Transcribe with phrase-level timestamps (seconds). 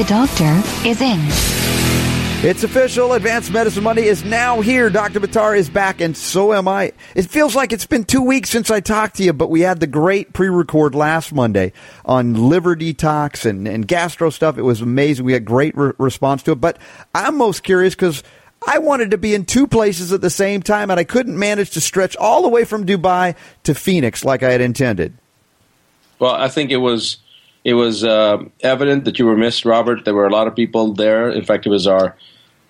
[0.00, 1.18] The doctor is in.
[2.42, 3.12] It's official.
[3.12, 4.88] Advanced Medicine Monday is now here.
[4.88, 5.20] Dr.
[5.20, 6.92] Buttar is back, and so am I.
[7.14, 9.78] It feels like it's been two weeks since I talked to you, but we had
[9.78, 11.74] the great pre record last Monday
[12.06, 14.56] on liver detox and, and gastro stuff.
[14.56, 15.26] It was amazing.
[15.26, 16.62] We had great re- response to it.
[16.62, 16.78] But
[17.14, 18.22] I'm most curious because
[18.66, 21.72] I wanted to be in two places at the same time, and I couldn't manage
[21.72, 25.12] to stretch all the way from Dubai to Phoenix like I had intended.
[26.18, 27.18] Well, I think it was
[27.64, 30.04] it was uh, evident that you were missed, Robert.
[30.04, 31.30] There were a lot of people there.
[31.30, 32.16] In fact, it was our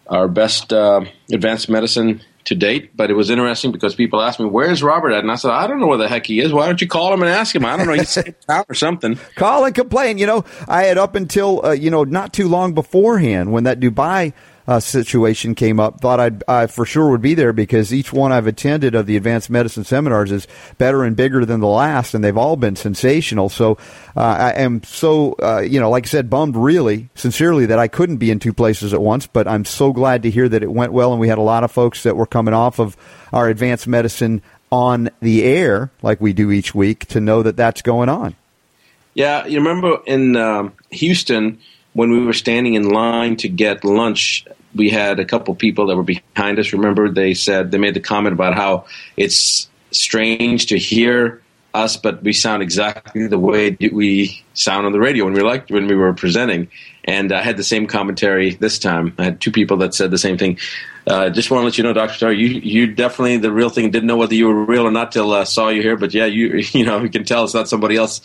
[0.08, 2.96] our best uh, advanced medicine to date.
[2.96, 5.66] But it was interesting because people asked me, "Where's Robert at?" And I said, "I
[5.66, 6.52] don't know where the heck he is.
[6.52, 7.64] Why don't you call him and ask him?
[7.64, 7.92] I don't know.
[7.92, 10.18] He's in town or something." Call and complain.
[10.18, 13.78] You know, I had up until uh, you know not too long beforehand when that
[13.78, 14.32] Dubai
[14.70, 18.30] uh, situation came up, thought I'd I for sure would be there because each one
[18.30, 20.46] I've attended of the advanced medicine seminars is
[20.78, 23.48] better and bigger than the last, and they've all been sensational.
[23.48, 23.78] So
[24.16, 27.88] uh, I am so uh, you know, like I said, bummed really sincerely that I
[27.88, 29.26] couldn't be in two places at once.
[29.26, 31.64] But I'm so glad to hear that it went well, and we had a lot
[31.64, 32.96] of folks that were coming off of
[33.32, 34.40] our advanced medicine
[34.70, 38.36] on the air like we do each week to know that that's going on.
[39.14, 41.58] Yeah, you remember in um, Houston
[41.92, 45.96] when we were standing in line to get lunch, we had a couple people that
[45.96, 46.72] were behind us.
[46.72, 51.42] Remember, they said they made the comment about how it's strange to hear
[51.74, 55.68] us, but we sound exactly the way we sound on the radio when we like
[55.68, 56.68] when we were presenting.
[57.04, 59.14] And I had the same commentary this time.
[59.18, 60.58] I had two people that said the same thing.
[61.06, 63.90] Uh, just want to let you know, Doctor Star, you you definitely the real thing.
[63.90, 66.26] Didn't know whether you were real or not till uh, saw you here, but yeah,
[66.26, 68.20] you you know you can tell it's not somebody else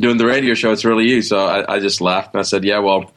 [0.00, 0.72] doing the radio show.
[0.72, 1.22] It's really you.
[1.22, 3.10] So I, I just laughed and I said, yeah, well,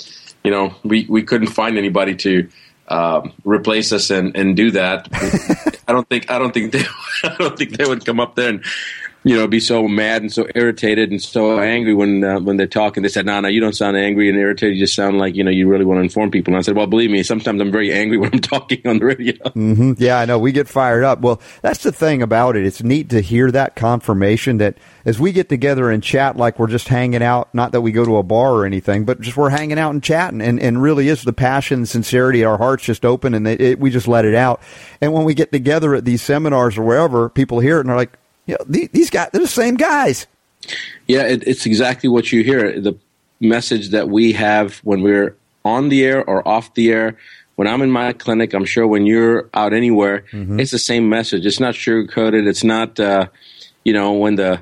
[0.43, 2.49] you know, we, we couldn't find anybody to
[2.87, 5.07] um, replace us and, and do that.
[5.87, 6.83] I don't think I don't think they
[7.23, 8.65] I don't think they would come up there and
[9.23, 12.67] you know be so mad and so irritated and so angry when uh, when they're
[12.67, 13.03] talking.
[13.03, 14.77] They said, "No, no, you don't sound angry and irritated.
[14.77, 16.75] You just sound like you know you really want to inform people." And I said,
[16.75, 19.93] "Well, believe me, sometimes I'm very angry when I'm talking on the radio." Mm-hmm.
[19.97, 20.39] Yeah, I know.
[20.39, 21.21] We get fired up.
[21.21, 22.65] Well, that's the thing about it.
[22.65, 26.67] It's neat to hear that confirmation that as we get together and chat like we're
[26.67, 29.49] just hanging out, not that we go to a bar or anything, but just we're
[29.49, 33.33] hanging out and chatting, and, and really is the passion, sincerity, our hearts just open,
[33.33, 34.61] and it, we just let it out.
[34.99, 37.95] And when we get together at these seminars or wherever, people hear it and they're
[37.95, 38.17] like,
[38.51, 40.27] you know, these, these guys, they're the same guys.
[41.07, 42.79] Yeah, it, it's exactly what you hear.
[42.79, 42.97] The
[43.39, 47.17] message that we have when we're on the air or off the air.
[47.55, 50.25] When I'm in my clinic, I'm sure when you're out anywhere,
[50.59, 51.45] it's the same message.
[51.45, 52.45] It's not sugar coated.
[52.45, 53.27] It's not, uh,
[53.85, 54.61] you know, when the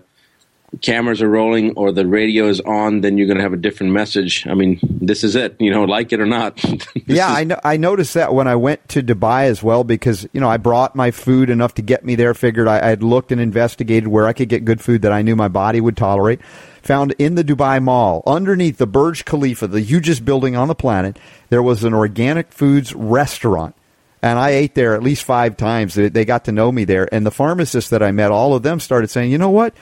[0.81, 3.93] cameras are rolling or the radio is on, then you're going to have a different
[3.93, 4.45] message.
[4.47, 5.55] I mean, this is it.
[5.59, 6.63] You know, like it or not.
[7.05, 10.27] Yeah, is- I, no, I noticed that when I went to Dubai as well because
[10.31, 12.33] you know I brought my food enough to get me there.
[12.33, 15.23] Figured I, I had looked and investigated where I could get good food that I
[15.23, 16.39] knew my body would tolerate.
[16.83, 21.17] Found in the Dubai Mall, underneath the Burj Khalifa, the hugest building on the planet,
[21.49, 23.75] there was an organic foods restaurant.
[24.21, 25.93] And I ate there at least five times.
[25.95, 27.07] They, they got to know me there.
[27.13, 29.73] And the pharmacists that I met, all of them started saying, you know what?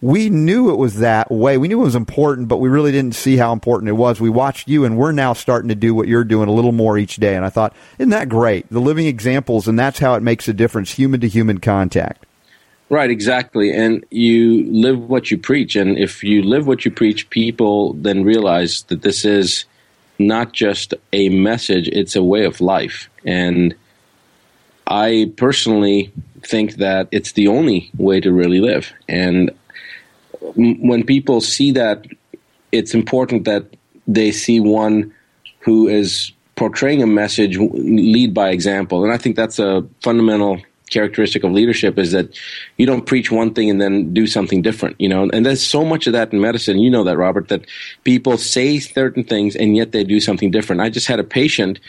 [0.00, 1.58] We knew it was that way.
[1.58, 4.20] We knew it was important, but we really didn't see how important it was.
[4.20, 6.96] We watched you, and we're now starting to do what you're doing a little more
[6.96, 7.34] each day.
[7.34, 8.68] And I thought, isn't that great?
[8.70, 12.26] The living examples, and that's how it makes a difference human to human contact.
[12.90, 13.72] Right, exactly.
[13.74, 15.76] And you live what you preach.
[15.76, 19.66] And if you live what you preach, people then realize that this is
[20.18, 23.10] not just a message, it's a way of life.
[23.24, 23.74] And
[24.86, 28.92] I personally think that it's the only way to really live.
[29.06, 29.50] And
[30.40, 32.06] when people see that,
[32.72, 33.64] it's important that
[34.06, 35.14] they see one
[35.60, 39.04] who is portraying a message lead by example.
[39.04, 42.36] And I think that's a fundamental characteristic of leadership is that
[42.76, 45.28] you don't preach one thing and then do something different, you know.
[45.32, 47.66] And there's so much of that in medicine, you know that, Robert, that
[48.04, 50.80] people say certain things and yet they do something different.
[50.80, 51.80] I just had a patient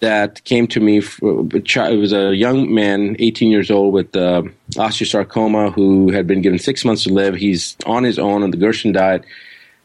[0.00, 1.00] that came to me.
[1.00, 6.42] For, it was a young man, 18 years old, with uh, osteosarcoma, who had been
[6.42, 7.34] given six months to live.
[7.34, 9.24] He's on his own on the Gerson diet,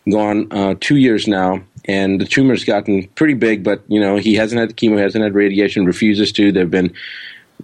[0.10, 1.62] gone uh, two years now.
[1.86, 5.34] And the tumor's gotten pretty big, but you know he hasn't had chemo, hasn't had
[5.34, 6.52] radiation, refuses to.
[6.52, 6.94] They've been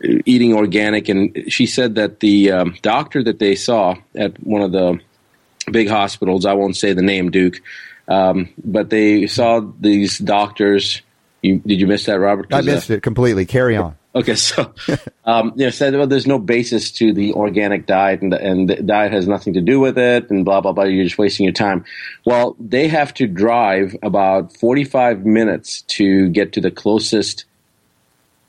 [0.02, 4.72] eating organic, and she said that the um, doctor that they saw at one of
[4.72, 5.00] the
[5.72, 7.62] big hospitals, I won't say the name, Duke,
[8.08, 11.02] um, but they saw these doctors
[11.42, 12.54] You, did you miss that, Robert?
[12.54, 13.46] I missed it completely.
[13.46, 13.98] Carry on.
[14.16, 14.74] Okay, so
[15.26, 18.76] um, you know, said well, there's no basis to the organic diet, and and the
[18.76, 20.86] diet has nothing to do with it, and blah blah blah.
[20.86, 21.84] You're just wasting your time.
[22.26, 27.46] Well, they have to drive about 45 minutes to get to the closest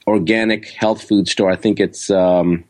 [0.07, 1.51] organic health food store.
[1.51, 2.65] I think it's um,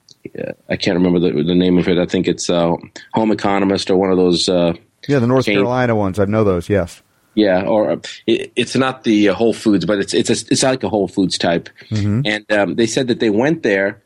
[0.69, 1.99] I can't remember the, the name of it.
[1.99, 2.75] I think it's uh,
[3.15, 4.49] Home Economist or one of those.
[4.49, 4.75] Uh,
[5.09, 6.19] Yeah, the North chain- Carolina ones.
[6.19, 6.69] I know those.
[6.69, 7.03] Yes.
[7.35, 7.97] yeah, or uh,
[8.27, 11.09] it, it's not the uh, Whole Foods, but it's it's a, it's like a Whole
[11.09, 11.69] Foods type.
[11.91, 14.01] And um, they said that they went there.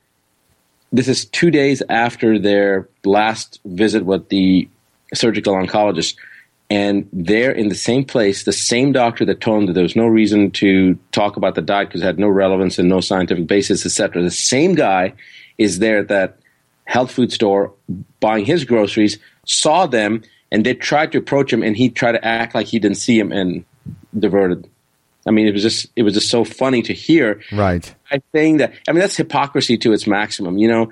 [0.93, 4.67] This is two days after their last visit with the
[5.13, 6.17] surgical oncologist,
[6.71, 8.45] and they're in the same place.
[8.45, 11.63] The same doctor that told them that there was no reason to talk about the
[11.63, 14.23] diet because it had no relevance and no scientific basis, etc.
[14.23, 15.15] The same guy
[15.57, 16.39] is there at that
[16.85, 17.73] health food store
[18.21, 22.25] buying his groceries, saw them, and they tried to approach him, and he tried to
[22.25, 23.65] act like he didn't see him and
[24.19, 24.69] diverted.
[25.27, 27.41] I mean, it was just it was just so funny to hear.
[27.53, 27.95] Right.
[28.11, 28.73] I saying that.
[28.89, 30.57] I mean, that's hypocrisy to its maximum.
[30.59, 30.91] You know,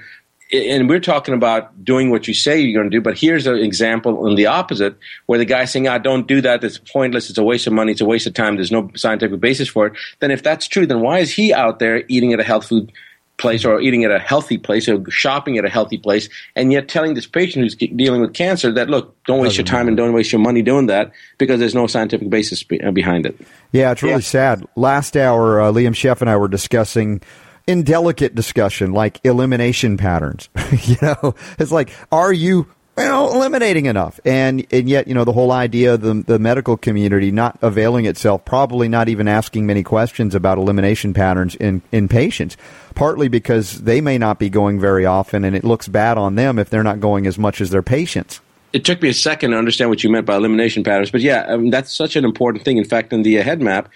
[0.52, 3.00] and we're talking about doing what you say you're going to do.
[3.00, 4.96] But here's an example on the opposite,
[5.26, 6.62] where the guy's saying, "Ah, don't do that.
[6.62, 7.28] It's pointless.
[7.30, 7.92] It's a waste of money.
[7.92, 8.56] It's a waste of time.
[8.56, 11.78] There's no scientific basis for it." Then, if that's true, then why is he out
[11.78, 12.92] there eating at a health food
[13.38, 16.88] place or eating at a healthy place or shopping at a healthy place, and yet
[16.88, 20.14] telling this patient who's dealing with cancer that, look, don't waste your time and don't
[20.14, 23.36] waste your money doing that because there's no scientific basis uh, behind it.
[23.72, 24.20] Yeah, it's really Yeah.
[24.20, 24.64] sad.
[24.74, 27.20] Last hour, uh, Liam Scheff and I were discussing
[27.66, 30.48] indelicate discussion like elimination patterns.
[30.82, 32.66] you know, it's like, are you
[32.98, 34.18] you know, eliminating enough?
[34.24, 38.06] And and yet, you know, the whole idea of the the medical community not availing
[38.06, 42.56] itself, probably not even asking many questions about elimination patterns in in patients.
[42.94, 46.58] Partly because they may not be going very often, and it looks bad on them
[46.58, 48.40] if they're not going as much as their patients.
[48.72, 51.46] it took me a second to understand what you meant by elimination patterns, but yeah,
[51.48, 52.78] I mean, that's such an important thing.
[52.78, 53.90] In fact, in the head map,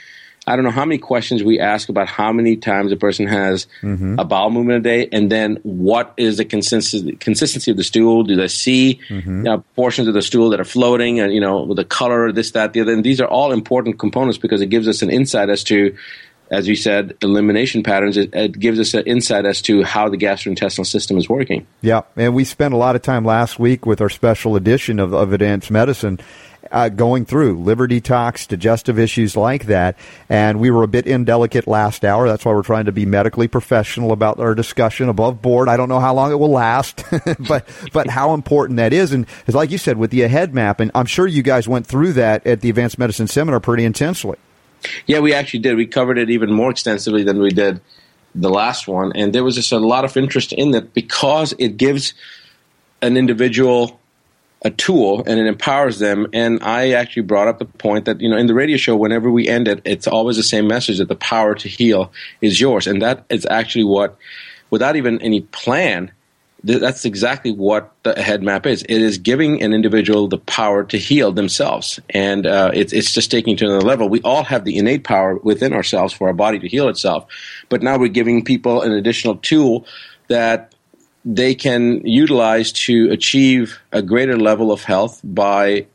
[0.46, 3.66] I don't know how many questions we ask about how many times a person has
[3.82, 8.22] a bowel movement a day, and then what is the consistency, consistency of the stool?
[8.24, 11.76] Do they see uh, portions of the stool that are floating, and you know, with
[11.76, 12.92] the color, this, that, the other?
[12.92, 15.96] And these are all important components because it gives us an insight as to.
[16.52, 20.16] As you said, elimination patterns, it, it gives us an insight as to how the
[20.16, 21.64] gastrointestinal system is working.
[21.80, 25.14] Yeah, and we spent a lot of time last week with our special edition of,
[25.14, 26.18] of Advanced Medicine
[26.70, 29.96] uh, going through liver detox, digestive issues like that.
[30.28, 32.28] And we were a bit indelicate last hour.
[32.28, 35.68] That's why we're trying to be medically professional about our discussion above board.
[35.68, 37.04] I don't know how long it will last,
[37.48, 39.12] but but how important that is.
[39.12, 41.86] And it's like you said with the ahead map, and I'm sure you guys went
[41.86, 44.38] through that at the Advanced Medicine Seminar pretty intensely.
[45.06, 45.76] Yeah, we actually did.
[45.76, 47.80] We covered it even more extensively than we did
[48.34, 51.76] the last one, and there was just a lot of interest in it because it
[51.76, 52.14] gives
[53.02, 53.99] an individual
[54.62, 56.26] a tool and it empowers them.
[56.32, 59.30] And I actually brought up the point that you know in the radio show, whenever
[59.30, 62.86] we end it, it's always the same message that the power to heal is yours,
[62.86, 64.16] and that is actually what,
[64.70, 66.12] without even any plan.
[66.66, 68.82] th- That's exactly what the head map is.
[68.82, 73.30] It is giving an individual the power to heal themselves, and uh, it's it's just
[73.30, 74.10] taking to another level.
[74.10, 77.24] We all have the innate power within ourselves for our body to heal itself,
[77.70, 79.86] but now we're giving people an additional tool
[80.28, 80.74] that
[81.24, 85.86] they can utilize to achieve a greater level of health by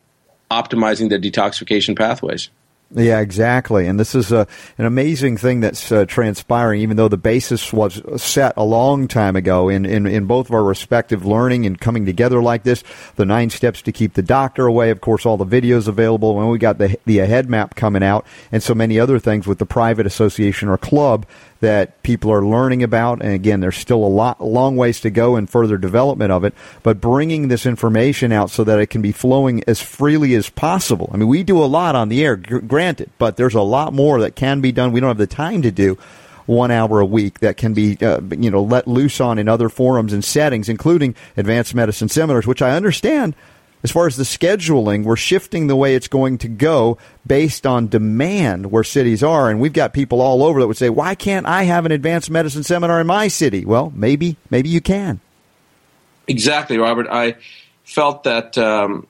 [0.52, 2.50] optimizing their detoxification pathways.
[2.92, 3.88] Yeah, exactly.
[3.88, 8.02] And this is a, an amazing thing that's uh, transpiring, even though the basis was
[8.22, 12.06] set a long time ago in, in, in both of our respective learning and coming
[12.06, 12.84] together like this.
[13.16, 16.36] The nine steps to keep the doctor away, of course, all the videos available.
[16.36, 19.58] When we got the, the ahead map coming out and so many other things with
[19.58, 21.26] the private association or club
[21.62, 23.22] that people are learning about.
[23.22, 26.54] And again, there's still a lot, long ways to go in further development of it,
[26.84, 31.10] but bringing this information out so that it can be flowing as freely as possible.
[31.14, 34.20] I mean, we do a lot on the air, granted, but there's a lot more
[34.22, 34.92] that can be done.
[34.92, 35.98] We don't have the time to do
[36.46, 39.70] one hour a week that can be, uh, you know, let loose on in other
[39.70, 43.36] forums and settings, including advanced medicine seminars, which I understand
[43.86, 47.88] as far as the scheduling, we're shifting the way it's going to go based on
[47.88, 49.48] demand where cities are.
[49.52, 52.32] And we've got people all over that would say, why can't I have an advanced
[52.32, 53.64] medicine seminar in my city?
[53.64, 55.20] Well, maybe, maybe you can.
[56.28, 57.06] Exactly, Robert.
[57.12, 57.36] I
[57.84, 59.06] felt that um,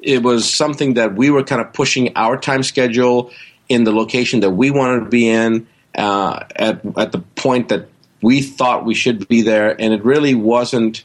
[0.00, 3.30] it was something that we were kind of pushing our time schedule
[3.68, 7.90] in the location that we wanted to be in uh, at at the point that
[8.22, 11.04] we thought we should be there, and it really wasn't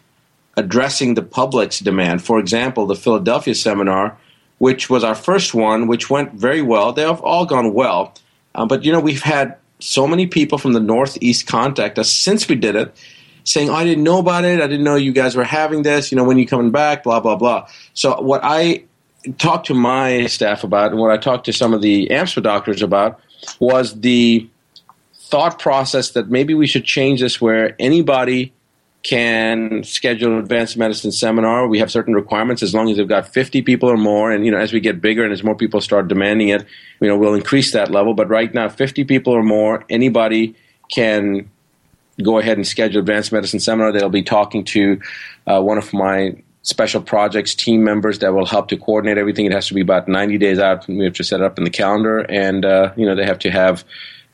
[0.57, 2.23] addressing the public's demand.
[2.23, 4.17] For example, the Philadelphia seminar,
[4.57, 6.91] which was our first one, which went very well.
[6.91, 8.13] They have all gone well,
[8.55, 12.49] uh, but you know we've had so many people from the Northeast contact us since
[12.49, 12.95] we did it,
[13.43, 14.59] saying, oh, "I didn't know about it.
[14.59, 16.11] I didn't know you guys were having this.
[16.11, 17.03] You know, when you coming back?
[17.03, 18.83] Blah blah blah." So what I
[19.37, 22.81] talked to my staff about, and what I talked to some of the AMSPA doctors
[22.81, 23.19] about,
[23.59, 24.49] was the
[25.13, 28.53] thought process that maybe we should change this where anybody
[29.07, 31.65] can schedule an advanced medicine seminar.
[31.69, 34.33] We have certain requirements as long as they've got 50 people or more.
[34.33, 36.65] And, you know, as we get bigger and as more people start demanding it,
[36.99, 38.13] you know, we'll increase that level.
[38.13, 40.55] But right now, 50 people or more, anybody
[40.91, 41.49] can
[42.21, 43.93] go ahead and schedule advanced medicine seminar.
[43.93, 44.99] They'll be talking to
[45.45, 49.45] uh, one of my special projects team members that will help to coordinate everything.
[49.45, 50.85] It has to be about 90 days out.
[50.85, 53.39] We have to set it up in the calendar, and uh, you know they have
[53.39, 53.85] to have,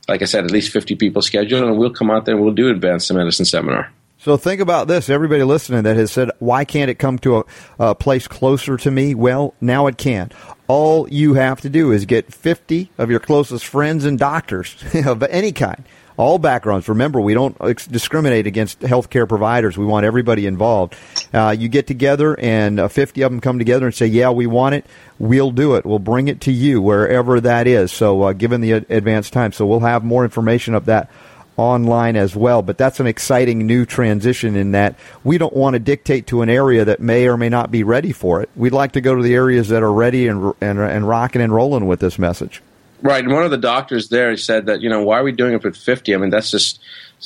[0.08, 2.56] like I said, at least 50 people scheduled, and we'll come out there and we'll
[2.56, 3.92] do advanced medicine seminar.
[4.24, 5.10] So think about this.
[5.10, 7.44] Everybody listening that has said, why can't it come to a,
[7.78, 9.14] a, place closer to me?
[9.14, 10.32] Well, now it can.
[10.70, 15.24] All you have to do is get 50 of your closest friends and doctors of
[15.24, 15.84] any kind
[16.16, 16.88] all backgrounds.
[16.88, 17.58] Remember, we don't
[17.92, 19.78] discriminate against healthcare providers.
[19.78, 20.96] We want everybody involved.
[21.34, 24.46] Uh, you get together, and uh, 50 of them come together and say, "Yeah, we
[24.46, 24.86] want it.
[25.18, 25.86] We'll do it.
[25.86, 29.66] We'll bring it to you wherever that is." So, uh, given the advanced time, so
[29.66, 31.10] we'll have more information of that
[31.58, 32.62] online as well.
[32.62, 36.50] But that's an exciting new transition in that we don't want to dictate to an
[36.50, 38.50] area that may or may not be ready for it.
[38.56, 41.54] We'd like to go to the areas that are ready and and, and rocking and
[41.54, 42.62] rolling with this message.
[43.04, 43.22] Right.
[43.22, 45.62] And one of the doctors there said that, you know, why are we doing it
[45.62, 46.16] with 50?
[46.16, 46.80] I mean, that's just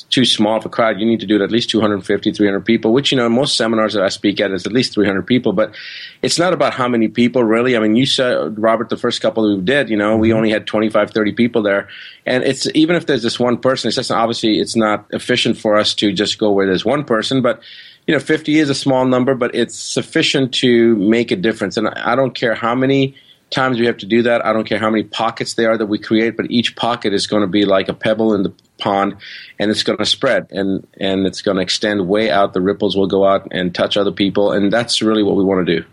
[0.04, 1.00] too small of a crowd.
[1.00, 3.94] You need to do it at least 250, 300 people, which, you know, most seminars
[3.94, 5.52] that I speak at is at least 300 people.
[5.52, 5.74] But
[6.22, 7.76] it's not about how many people, really.
[7.76, 10.36] I mean, you said, Robert, the first couple we did, you know, we mm-hmm.
[10.36, 11.88] only had 25, 30 people there.
[12.26, 15.76] And it's even if there's this one person, it's just obviously it's not efficient for
[15.76, 17.42] us to just go where there's one person.
[17.42, 17.60] But
[18.06, 21.76] you know, 50 is a small number, but it's sufficient to make a difference.
[21.76, 23.14] And I don't care how many
[23.50, 24.44] times we have to do that.
[24.44, 27.26] I don't care how many pockets they are that we create, but each pocket is
[27.26, 29.16] going to be like a pebble in the pond,
[29.58, 32.54] and it's going to spread and and it's going to extend way out.
[32.54, 35.66] The ripples will go out and touch other people, and that's really what we want
[35.66, 35.86] to do.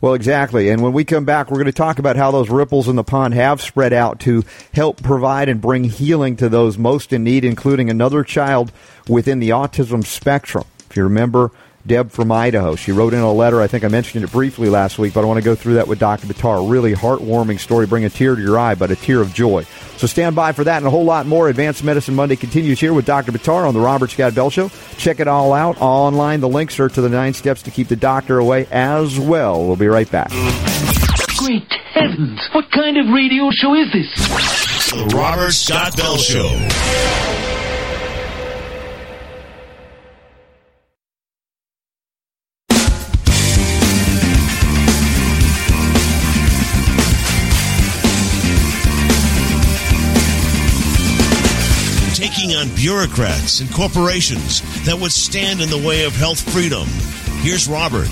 [0.00, 0.68] Well, exactly.
[0.68, 3.04] And when we come back, we're going to talk about how those ripples in the
[3.04, 7.44] pond have spread out to help provide and bring healing to those most in need,
[7.44, 8.72] including another child
[9.08, 10.64] within the autism spectrum.
[10.90, 11.52] If you remember,
[11.86, 12.76] Deb from Idaho.
[12.76, 13.60] She wrote in a letter.
[13.60, 15.88] I think I mentioned it briefly last week, but I want to go through that
[15.88, 16.26] with Dr.
[16.26, 16.68] Buttar.
[16.70, 17.86] Really heartwarming story.
[17.86, 19.64] Bring a tear to your eye, but a tear of joy.
[19.96, 21.48] So stand by for that and a whole lot more.
[21.48, 23.32] Advanced Medicine Monday continues here with Dr.
[23.32, 24.70] Buttar on the Robert Scott Bell Show.
[24.96, 26.40] Check it all out online.
[26.40, 29.64] The links are to the nine steps to keep the doctor away as well.
[29.64, 30.30] We'll be right back.
[31.36, 32.48] Great heavens!
[32.52, 34.08] What kind of radio show is this?
[34.90, 37.41] The Robert Scott Bell Show.
[52.82, 56.84] Bureaucrats and corporations that would stand in the way of health freedom.
[57.42, 58.10] Here's Robert.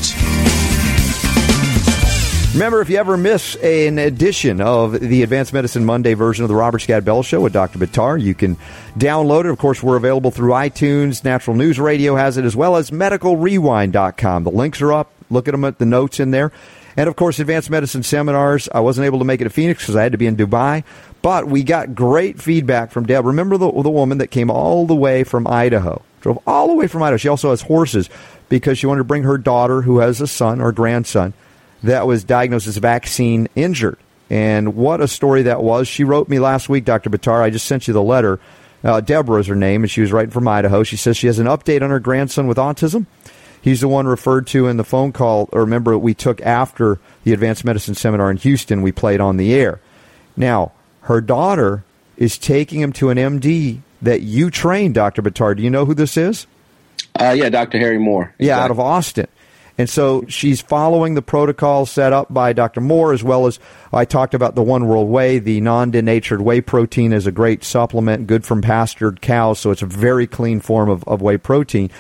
[2.55, 6.55] Remember, if you ever miss an edition of the Advanced Medicine Monday version of the
[6.55, 7.81] Robert Scott Bell Show with Dr.
[7.81, 8.57] Buttar, you can
[8.97, 9.51] download it.
[9.51, 11.25] Of course, we're available through iTunes.
[11.25, 14.45] Natural News Radio has it, as well as medicalrewind.com.
[14.45, 15.11] The links are up.
[15.31, 16.53] Look at them at the notes in there.
[16.97, 18.69] And of course, advanced medicine seminars.
[18.73, 20.85] I wasn't able to make it to Phoenix because I had to be in Dubai.
[21.23, 23.25] But we got great feedback from Deb.
[23.25, 26.03] Remember the, the woman that came all the way from Idaho?
[26.21, 27.19] Drove all the way from Idaho.
[27.19, 28.09] She also has horses
[28.49, 31.33] because she wanted to bring her daughter, who has a son or grandson,
[31.83, 33.99] that was diagnosed as vaccine injured.
[34.29, 35.89] And what a story that was.
[35.89, 37.11] She wrote me last week, Dr.
[37.11, 37.43] Buttar.
[37.43, 38.39] I just sent you the letter.
[38.83, 40.83] Uh, Deborah is her name, and she was writing from Idaho.
[40.83, 43.07] She says she has an update on her grandson with autism.
[43.61, 47.33] He's the one referred to in the phone call, or remember, we took after the
[47.33, 49.81] advanced medicine seminar in Houston, we played on the air.
[50.37, 50.73] Now,
[51.11, 51.83] her daughter
[52.17, 55.23] is taking him to an MD that you trained, Dr.
[55.23, 55.57] Buttar.
[55.57, 56.47] Do you know who this is?
[57.19, 57.79] Uh, yeah, Dr.
[57.79, 58.33] Harry Moore.
[58.39, 58.65] Yeah, exactly.
[58.65, 59.27] out of Austin.
[59.77, 62.81] And so she's following the protocol set up by Dr.
[62.81, 63.59] Moore, as well as
[63.93, 65.41] I talked about the One World Whey.
[65.41, 69.83] The non denatured whey protein is a great supplement, good from pastured cows, so it's
[69.83, 71.91] a very clean form of, of whey protein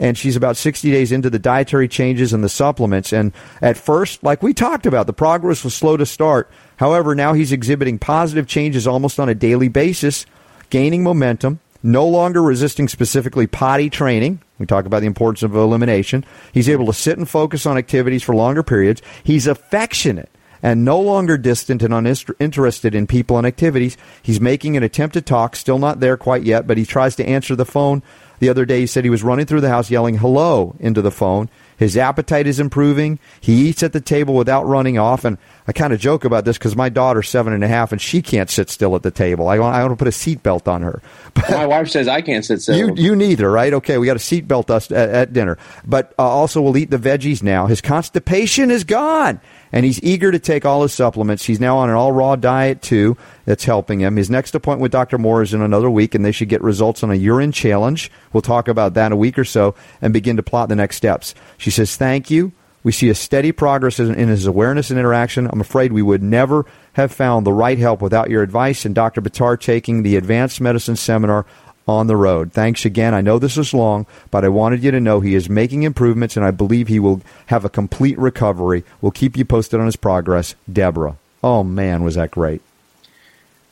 [0.00, 3.12] and she's about 60 days into the dietary changes and the supplements.
[3.12, 6.50] And at first, like we talked about, the progress was slow to start.
[6.78, 10.24] However, now he's exhibiting positive changes almost on a daily basis,
[10.70, 14.40] gaining momentum, no longer resisting specifically potty training.
[14.58, 16.24] We talk about the importance of elimination.
[16.50, 19.02] He's able to sit and focus on activities for longer periods.
[19.22, 20.30] He's affectionate
[20.62, 23.98] and no longer distant and uninterested in people and activities.
[24.22, 27.26] He's making an attempt to talk, still not there quite yet, but he tries to
[27.26, 28.02] answer the phone
[28.40, 31.10] the other day, he said he was running through the house yelling hello into the
[31.10, 31.48] phone.
[31.76, 33.18] His appetite is improving.
[33.40, 35.24] He eats at the table without running off.
[35.24, 38.00] And I kind of joke about this because my daughter's seven and a half and
[38.00, 39.48] she can't sit still at the table.
[39.48, 41.00] I want, I want to put a seatbelt on her.
[41.34, 42.76] But my wife says I can't sit still.
[42.76, 43.72] You, you neither, right?
[43.72, 45.56] Okay, we got a seatbelt us at, at dinner.
[45.86, 47.66] But uh, also, we'll eat the veggies now.
[47.66, 49.40] His constipation is gone.
[49.72, 51.44] And he's eager to take all his supplements.
[51.44, 53.16] He's now on an all raw diet too.
[53.44, 54.16] That's helping him.
[54.16, 55.18] His next appointment with Dr.
[55.18, 58.10] Moore is in another week, and they should get results on a urine challenge.
[58.32, 60.96] We'll talk about that in a week or so and begin to plot the next
[60.96, 61.34] steps.
[61.58, 65.46] She says, "Thank you." We see a steady progress in his awareness and interaction.
[65.52, 69.20] I'm afraid we would never have found the right help without your advice and Dr.
[69.20, 71.44] Buttar taking the advanced medicine seminar
[71.90, 72.52] on the road.
[72.52, 73.14] Thanks again.
[73.14, 76.36] I know this is long, but I wanted you to know he is making improvements
[76.36, 78.84] and I believe he will have a complete recovery.
[79.00, 80.54] We'll keep you posted on his progress.
[80.72, 81.16] Deborah.
[81.42, 82.62] Oh, man, was that great.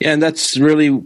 [0.00, 1.04] Yeah, and that's really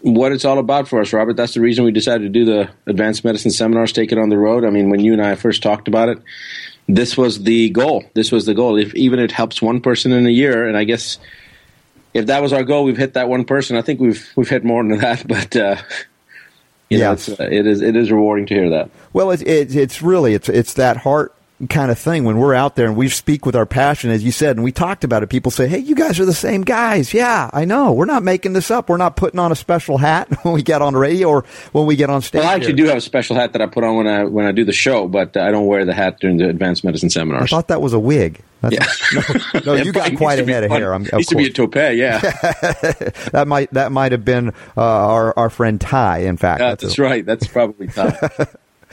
[0.00, 1.36] what it's all about for us, Robert.
[1.36, 4.38] That's the reason we decided to do the advanced medicine seminars, take it on the
[4.38, 4.64] road.
[4.64, 6.18] I mean, when you and I first talked about it,
[6.86, 8.04] this was the goal.
[8.12, 8.76] This was the goal.
[8.76, 11.18] If even it helps one person in a year, and I guess
[12.12, 13.76] if that was our goal, we've hit that one person.
[13.76, 15.76] I think we've we've hit more than that, but uh,
[16.92, 18.90] you know, it's, uh, it is it is rewarding to hear that.
[19.12, 21.34] Well, it's it, it's really it's it's that heart
[21.68, 24.32] kind of thing when we're out there and we speak with our passion, as you
[24.32, 25.28] said, and we talked about it.
[25.28, 27.92] People say, "Hey, you guys are the same guys." Yeah, I know.
[27.92, 28.88] We're not making this up.
[28.88, 31.86] We're not putting on a special hat when we get on the radio or when
[31.86, 32.40] we get on stage.
[32.40, 32.84] Well, I actually here.
[32.84, 34.72] do have a special hat that I put on when I when I do the
[34.72, 37.44] show, but I don't wear the hat during the advanced medicine seminars.
[37.44, 38.40] I thought that was a wig.
[38.60, 39.22] That's yeah.
[39.64, 40.94] no, no you got quite a head of hair.
[40.94, 42.20] I'm, of used to be a toupee, yeah.
[43.32, 46.18] that might that might have been uh, our our friend Ty.
[46.18, 47.24] In fact, that's, that's a, right.
[47.24, 48.30] That's probably Ty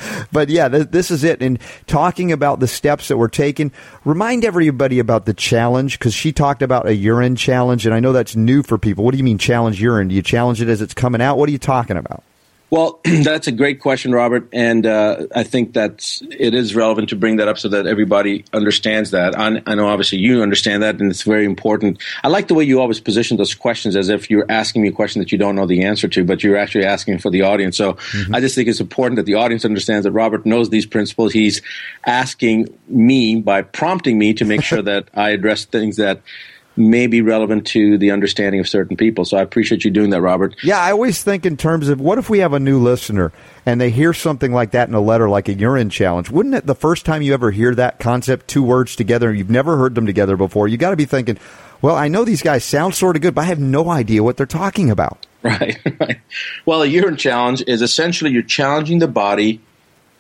[0.32, 1.42] but yeah, th- this is it.
[1.42, 3.72] And talking about the steps that were taken,
[4.06, 8.14] remind everybody about the challenge because she talked about a urine challenge, and I know
[8.14, 9.04] that's new for people.
[9.04, 10.08] What do you mean challenge urine?
[10.08, 11.38] Do you challenge it as it's coming out?
[11.38, 12.24] What are you talking about?
[12.72, 17.16] Well, that's a great question, Robert, and uh, I think that it is relevant to
[17.16, 19.38] bring that up so that everybody understands that.
[19.38, 22.02] I, I, know, obviously, you understand that, and it's very important.
[22.24, 24.92] I like the way you always position those questions as if you're asking me a
[24.92, 27.78] question that you don't know the answer to, but you're actually asking for the audience.
[27.78, 28.36] So mm-hmm.
[28.36, 31.34] I just think it's important that the audience understands that Robert knows these principles.
[31.34, 31.62] He's
[32.06, 36.22] asking me by prompting me to make sure that I address things that
[36.76, 39.26] may be relevant to the understanding of certain people.
[39.26, 40.56] So I appreciate you doing that, Robert.
[40.64, 43.34] Yeah, I always think in terms of what if we have a new listener
[43.66, 46.30] and they hear something like that in a letter, like a urine challenge?
[46.30, 49.78] Wouldn't it the first time you ever hear that concept, two words together, you've never
[49.78, 51.38] heard them together before, you got to be thinking,
[51.82, 54.38] well, I know these guys sound sort of good, but I have no idea what
[54.38, 55.26] they're talking about.
[55.42, 56.20] Right, right.
[56.66, 59.62] Well, a urine challenge is essentially you're challenging the body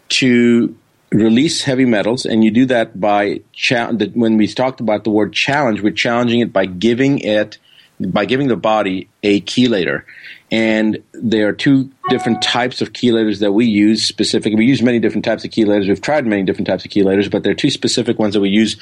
[0.07, 0.73] to
[1.11, 5.33] release heavy metals, and you do that by cha- when we talked about the word
[5.33, 7.57] challenge, we're challenging it by giving it
[7.99, 10.03] by giving the body a chelator.
[10.51, 14.55] And there are two different types of chelators that we use specifically.
[14.55, 15.87] We use many different types of chelators.
[15.89, 18.49] We've tried many different types of chelators, but there are two specific ones that we
[18.49, 18.77] use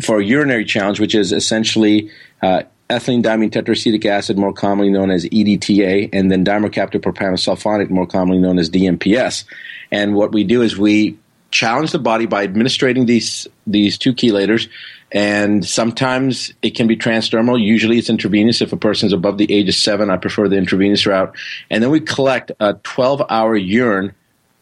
[0.00, 5.10] for a urinary challenge, which is essentially uh, ethylene diamine tetraacetic acid, more commonly known
[5.10, 9.44] as EDTA, and then dimercaptopropanosulfonate, sulfonate, more commonly known as DMPS.
[9.90, 11.18] And what we do is we
[11.52, 14.68] challenge the body by administrating these these two chelators
[15.12, 17.62] and sometimes it can be transdermal.
[17.62, 18.62] Usually it's intravenous.
[18.62, 21.36] If a person's above the age of 7 i prefer the intravenous route.
[21.70, 24.14] And then we collect a 12 hour urine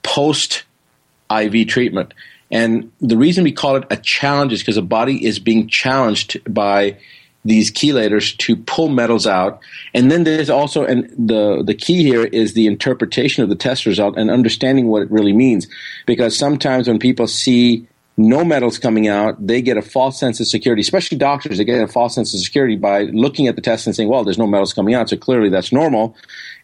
[0.03, 0.65] post
[1.31, 2.13] iv treatment.
[2.51, 6.41] And the reason we call it a challenge is because the body is being challenged
[6.53, 6.99] by
[7.45, 9.61] these chelators to pull metals out.
[9.95, 13.87] And then there's also, and the, the key here is the interpretation of the test
[13.87, 15.67] result and understanding what it really means.
[16.07, 17.87] Because sometimes when people see
[18.19, 21.83] no metals coming out, they get a false sense of security, especially doctors, they get
[21.83, 24.47] a false sense of security by looking at the test and saying, well, there's no
[24.47, 26.15] metals coming out, so clearly that's normal.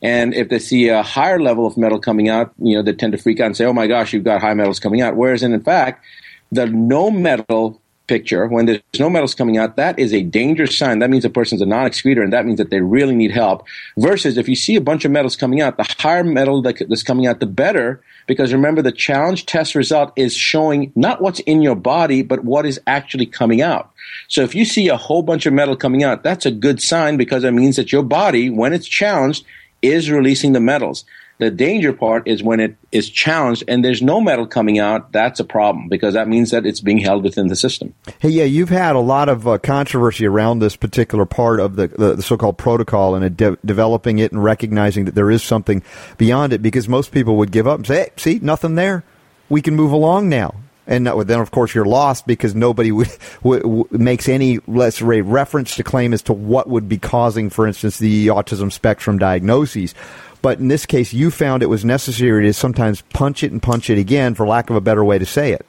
[0.02, 3.12] And if they see a higher level of metal coming out, you know, they tend
[3.12, 5.16] to freak out and say, oh my gosh, you've got high metals coming out.
[5.16, 6.04] Whereas in fact,
[6.52, 10.98] the no metal picture, when there's no metals coming out, that is a dangerous sign.
[11.00, 13.66] That means a person's a non-excreter, and that means that they really need help.
[13.96, 17.26] Versus if you see a bunch of metals coming out, the higher metal that's coming
[17.26, 18.02] out, the better.
[18.26, 22.66] Because remember, the challenge test result is showing not what's in your body, but what
[22.66, 23.90] is actually coming out.
[24.28, 27.16] So if you see a whole bunch of metal coming out, that's a good sign
[27.16, 29.44] because it means that your body, when it's challenged,
[29.82, 31.04] is releasing the metals.
[31.38, 35.12] The danger part is when it is challenged and there's no metal coming out.
[35.12, 37.92] That's a problem because that means that it's being held within the system.
[38.18, 41.88] Hey, yeah, you've had a lot of uh, controversy around this particular part of the,
[41.88, 45.82] the, the so-called protocol and de- developing it and recognizing that there is something
[46.16, 49.04] beyond it because most people would give up and say, hey, see, nothing there.
[49.50, 50.54] We can move along now
[50.86, 53.10] and then of course you're lost because nobody would,
[53.42, 57.98] would, makes any let's reference to claim as to what would be causing, for instance,
[57.98, 59.94] the autism spectrum diagnoses.
[60.42, 63.90] But in this case, you found it was necessary to sometimes punch it and punch
[63.90, 65.66] it again, for lack of a better way to say it.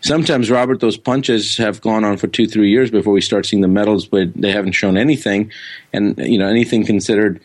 [0.00, 3.62] Sometimes, Robert, those punches have gone on for two, three years before we start seeing
[3.62, 5.50] the metals, but they haven't shown anything.
[5.92, 7.40] And, you know, anything considered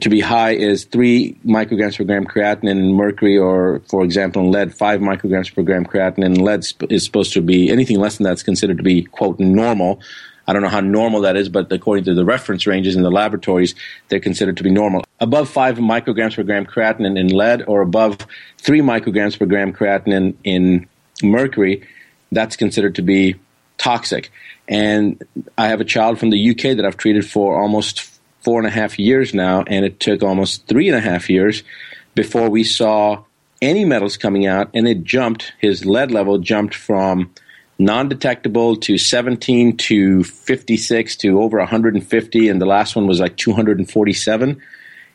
[0.00, 4.50] to be high is three micrograms per gram creatinine in mercury, or for example, in
[4.50, 6.24] lead, five micrograms per gram creatinine.
[6.24, 9.40] In lead is supposed to be anything less than that is considered to be quote
[9.40, 10.00] normal.
[10.48, 13.10] I don't know how normal that is, but according to the reference ranges in the
[13.10, 13.74] laboratories,
[14.08, 15.04] they're considered to be normal.
[15.20, 18.16] Above five micrograms per gram creatinine in lead, or above
[18.56, 20.88] three micrograms per gram creatinine in
[21.22, 21.86] mercury,
[22.32, 23.36] that's considered to be
[23.76, 24.32] toxic.
[24.66, 25.22] And
[25.58, 28.70] I have a child from the UK that I've treated for almost four and a
[28.70, 31.62] half years now, and it took almost three and a half years
[32.14, 33.22] before we saw
[33.60, 37.30] any metals coming out, and it jumped, his lead level jumped from
[37.78, 43.36] non detectable to 17 to 56 to over 150, and the last one was like
[43.36, 44.60] 247.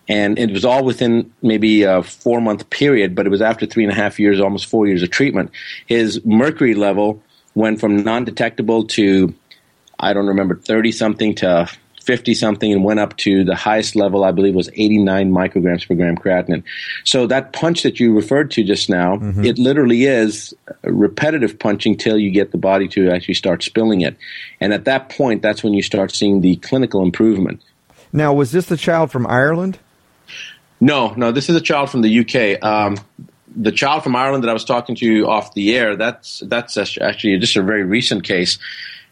[0.09, 3.83] And it was all within maybe a four month period, but it was after three
[3.83, 5.51] and a half years, almost four years of treatment.
[5.87, 7.21] His mercury level
[7.55, 9.33] went from non detectable to,
[9.99, 11.69] I don't remember, 30 something to
[12.03, 15.95] 50 something and went up to the highest level, I believe, was 89 micrograms per
[15.95, 16.63] gram creatinine.
[17.05, 19.45] So that punch that you referred to just now, mm-hmm.
[19.45, 24.17] it literally is repetitive punching till you get the body to actually start spilling it.
[24.59, 27.61] And at that point, that's when you start seeing the clinical improvement.
[28.11, 29.79] Now, was this the child from Ireland?
[30.79, 32.61] No, no, this is a child from the UK.
[32.63, 32.97] Um,
[33.55, 37.37] the child from Ireland that I was talking to off the air, that's that's actually
[37.39, 38.57] just a very recent case.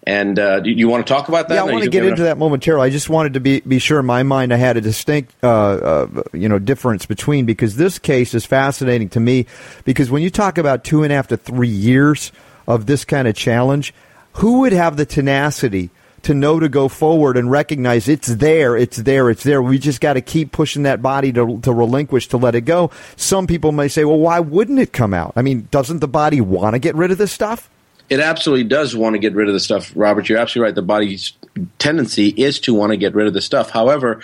[0.08, 1.56] And uh, do you want to talk about that?
[1.56, 2.88] Yeah, I want to get into that momentarily.
[2.88, 5.48] I just wanted to be be sure in my mind I had a distinct uh,
[5.48, 9.46] uh, you know difference between because this case is fascinating to me
[9.86, 12.32] because when you talk about two and a half to three years
[12.68, 13.94] of this kind of challenge,
[14.34, 15.92] who would have the tenacity?
[16.24, 19.60] to know to go forward and recognize it's there, it's there, it's there.
[19.60, 22.92] We just got to keep pushing that body to, to relinquish, to let it go.
[23.16, 25.34] Some people may say, well, why wouldn't it come out?
[25.36, 27.71] I mean, doesn't the body want to get rid of this stuff?
[28.12, 30.28] It absolutely does want to get rid of the stuff, Robert.
[30.28, 30.76] You're absolutely right.
[30.76, 31.32] The body's
[31.80, 33.70] tendency is to want to get rid of the stuff.
[33.70, 34.22] However,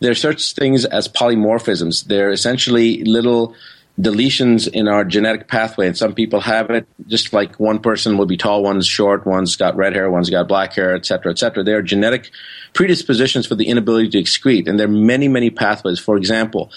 [0.00, 2.06] there are such things as polymorphisms.
[2.06, 3.54] They're essentially little
[4.00, 6.88] deletions in our genetic pathway, and some people have it.
[7.06, 10.48] Just like one person will be tall, one's short, one's got red hair, one's got
[10.48, 11.62] black hair, etc., etc.
[11.62, 12.32] There are genetic
[12.74, 16.00] predispositions for the inability to excrete, and there are many, many pathways.
[16.00, 16.72] For example,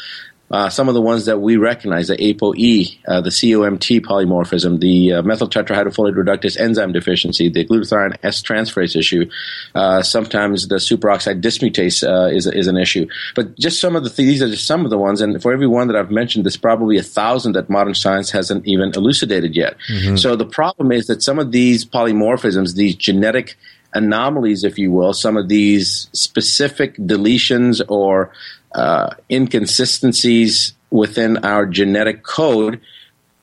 [0.51, 5.13] uh, some of the ones that we recognize, the ApoE, uh, the COMT polymorphism, the
[5.13, 9.29] uh, methyl tetrahydrofolate reductase enzyme deficiency, the glutathione S transferase issue.
[9.73, 13.07] Uh, sometimes the superoxide dismutase uh, is, is an issue.
[13.35, 15.51] But just some of the th- these are just some of the ones, and for
[15.51, 19.55] every one that I've mentioned, there's probably a thousand that modern science hasn't even elucidated
[19.55, 19.77] yet.
[19.89, 20.17] Mm-hmm.
[20.17, 23.57] So the problem is that some of these polymorphisms, these genetic
[23.93, 28.31] anomalies, if you will, some of these specific deletions or
[28.73, 32.79] uh, inconsistencies within our genetic code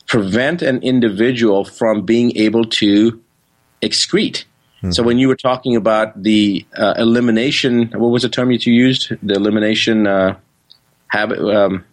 [0.07, 3.21] prevent an individual from being able to
[3.83, 4.45] excrete.
[4.79, 4.91] Mm-hmm.
[4.93, 8.73] So when you were talking about the uh, elimination, what was the term that you
[8.73, 9.13] used?
[9.23, 10.37] The elimination uh,
[11.09, 11.39] habit.
[11.39, 11.85] Um,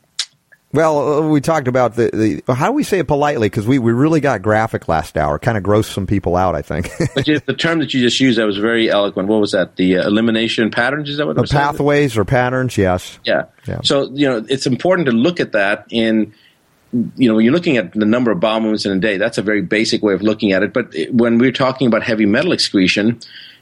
[0.74, 3.48] well, uh, we talked about the, the how do we say it politely?
[3.48, 6.62] Because we, we really got graphic last hour, kind of grossed some people out, I
[6.62, 6.90] think.
[7.16, 9.30] but the term that you just used that was very eloquent.
[9.30, 9.78] What was that?
[9.78, 11.10] The uh, elimination patterns?
[11.10, 12.22] Is that what the pathways saying?
[12.22, 12.78] or patterns?
[12.78, 13.18] Yes.
[13.24, 13.46] Yeah.
[13.66, 13.80] yeah.
[13.84, 16.34] So you know, it's important to look at that in.
[16.92, 19.38] You know, when you're looking at the number of bowel movements in a day, that's
[19.38, 20.72] a very basic way of looking at it.
[20.72, 23.20] But when we're talking about heavy metal excretion,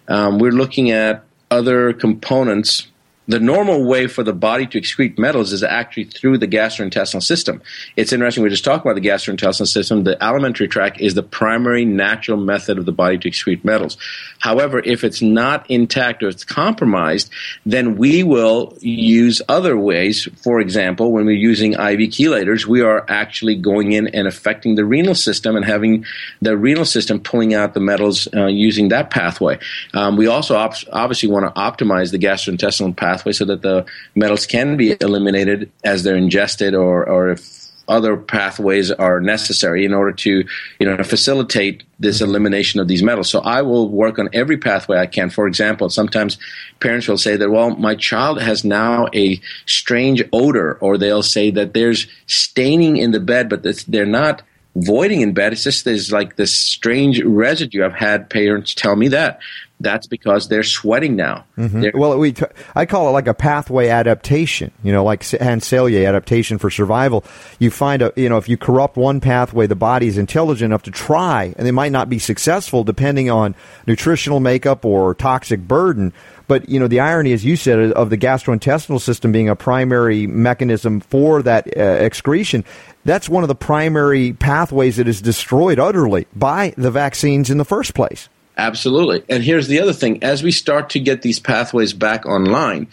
[0.08, 2.88] um, we're looking at other components
[3.28, 7.62] the normal way for the body to excrete metals is actually through the gastrointestinal system.
[7.96, 8.44] It's interesting.
[8.44, 10.04] We just talked about the gastrointestinal system.
[10.04, 13.98] The alimentary tract is the primary natural method of the body to excrete metals.
[14.40, 17.32] However, if it's not intact or it's compromised,
[17.66, 20.28] then we will use other ways.
[20.44, 24.86] For example, when we're using IV chelators, we are actually going in and affecting the
[24.86, 26.06] renal system and having
[26.42, 29.58] the renal system pulling out the metals uh, using that pathway.
[29.94, 33.86] Um, we also op- obviously want to optimize the gastrointestinal pathway pathway so that the
[34.16, 39.94] metals can be eliminated as they're ingested or, or if other pathways are necessary in
[39.94, 40.44] order to
[40.80, 42.30] you know facilitate this mm-hmm.
[42.32, 43.30] elimination of these metals.
[43.30, 45.30] So i will work on every pathway i can.
[45.30, 46.38] For example sometimes
[46.80, 51.52] parents will say that well my child has now a strange odor or they'll say
[51.52, 54.42] that there's staining in the bed but they're not
[54.76, 55.54] voiding in bed.
[55.54, 57.86] It's just there's like this strange residue.
[57.86, 59.40] I've had parents tell me that
[59.80, 61.46] that's because they're sweating now.
[61.58, 61.98] Mm-hmm.
[62.00, 64.72] Well, we t- I call it like a pathway adaptation.
[64.84, 67.26] You know, like Hans Selye adaptation for survival.
[67.60, 70.84] You find a you know if you corrupt one pathway, the body is intelligent enough
[70.84, 73.54] to try, and they might not be successful depending on
[73.86, 76.14] nutritional makeup or toxic burden.
[76.48, 80.26] But you know, the irony, as you said, of the gastrointestinal system being a primary
[80.26, 82.64] mechanism for that uh, excretion.
[83.04, 87.66] That's one of the primary pathways that is destroyed utterly by the vaccines in the
[87.66, 88.30] first place.
[88.58, 89.22] Absolutely.
[89.28, 90.24] And here's the other thing.
[90.24, 92.88] As we start to get these pathways back online,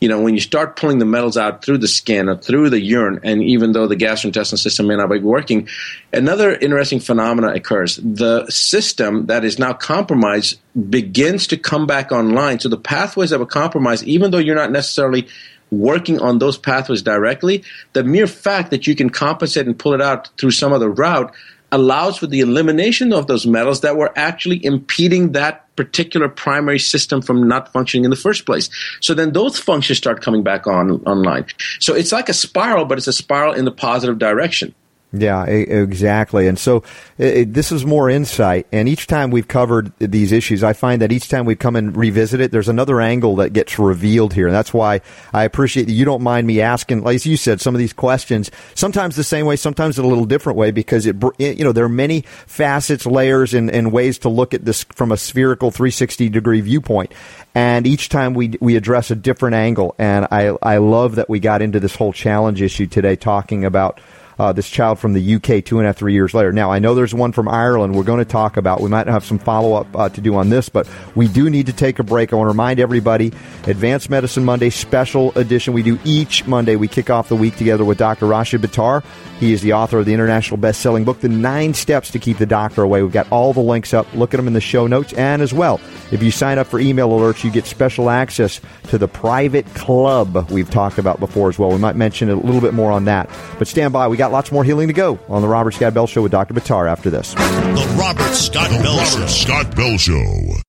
[0.00, 2.80] you know, when you start pulling the metals out through the skin or through the
[2.80, 5.68] urine, and even though the gastrointestinal system may not be working,
[6.12, 7.96] another interesting phenomena occurs.
[7.96, 12.60] The system that is now compromised begins to come back online.
[12.60, 15.26] So the pathways that were compromised, even though you're not necessarily
[15.72, 20.00] working on those pathways directly, the mere fact that you can compensate and pull it
[20.00, 21.34] out through some other route
[21.72, 27.22] allows for the elimination of those metals that were actually impeding that particular primary system
[27.22, 28.68] from not functioning in the first place.
[29.00, 31.46] So then those functions start coming back on online.
[31.78, 34.74] So it's like a spiral, but it's a spiral in the positive direction.
[35.12, 36.46] Yeah, exactly.
[36.46, 36.84] And so
[37.18, 38.68] it, this is more insight.
[38.70, 41.96] And each time we've covered these issues, I find that each time we come and
[41.96, 44.46] revisit it, there's another angle that gets revealed here.
[44.46, 45.00] And that's why
[45.32, 48.52] I appreciate that you don't mind me asking, like you said, some of these questions,
[48.76, 51.88] sometimes the same way, sometimes a little different way, because it, you know, there are
[51.88, 56.60] many facets, layers, and, and ways to look at this from a spherical 360 degree
[56.60, 57.12] viewpoint.
[57.52, 59.96] And each time we, we address a different angle.
[59.98, 64.00] And I, I love that we got into this whole challenge issue today talking about
[64.40, 66.50] uh, this child from the UK two and a half, three years later.
[66.50, 68.80] Now, I know there's one from Ireland we're going to talk about.
[68.80, 71.66] We might have some follow up uh, to do on this, but we do need
[71.66, 72.32] to take a break.
[72.32, 73.34] I want to remind everybody
[73.66, 75.74] Advanced Medicine Monday special edition.
[75.74, 76.76] We do each Monday.
[76.76, 78.24] We kick off the week together with Dr.
[78.24, 79.04] Rashid Buttar.
[79.40, 82.38] He is the author of the international best selling book, The Nine Steps to Keep
[82.38, 83.02] the Doctor Away.
[83.02, 84.10] We've got all the links up.
[84.14, 85.12] Look at them in the show notes.
[85.14, 85.80] And as well,
[86.12, 90.50] if you sign up for email alerts, you get special access to the private club
[90.50, 91.70] we've talked about before as well.
[91.70, 93.30] We might mention a little bit more on that.
[93.58, 94.08] But stand by.
[94.08, 96.54] We got lots more healing to go on the Robert Scott Bell Show with Dr.
[96.54, 97.34] Buttar after this.
[97.34, 99.26] The Robert Scott Bell Robert Show.
[99.26, 100.60] Scott Bell Show.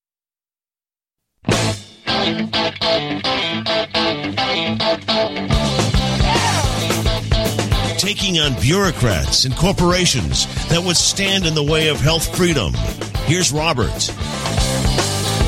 [7.98, 12.74] Taking on bureaucrats and corporations that would stand in the way of health freedom.
[13.26, 14.12] Here's Robert.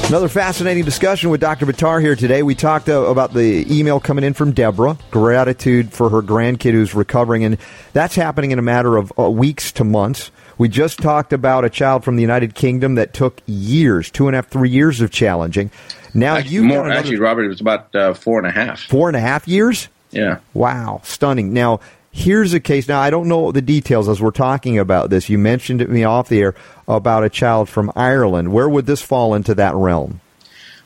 [0.08, 1.66] Another fascinating discussion with Dr.
[1.66, 2.44] Buttar here today.
[2.44, 6.94] We talked uh, about the email coming in from Deborah, gratitude for her grandkid who's
[6.94, 7.58] recovering, and
[7.94, 10.30] that's happening in a matter of uh, weeks to months.
[10.60, 14.36] We just talked about a child from the United Kingdom that took years, two and
[14.36, 15.72] a half, three years of challenging.
[16.14, 18.82] Now actually, you more actually, Robert, it was about uh, four and a half.
[18.82, 19.88] Four and a half years.
[20.12, 20.40] Yeah.
[20.54, 21.54] Wow, stunning.
[21.54, 21.80] Now
[22.14, 22.88] here's a case.
[22.88, 25.28] Now I don't know the details as we're talking about this.
[25.28, 26.56] You mentioned it me off the air
[26.88, 28.54] about a child from Ireland.
[28.54, 30.22] Where would this fall into that realm?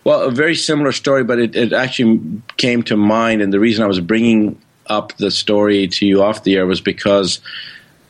[0.03, 3.83] Well, a very similar story, but it, it actually came to mind, and the reason
[3.83, 7.41] I was bringing up the story to you off the air was because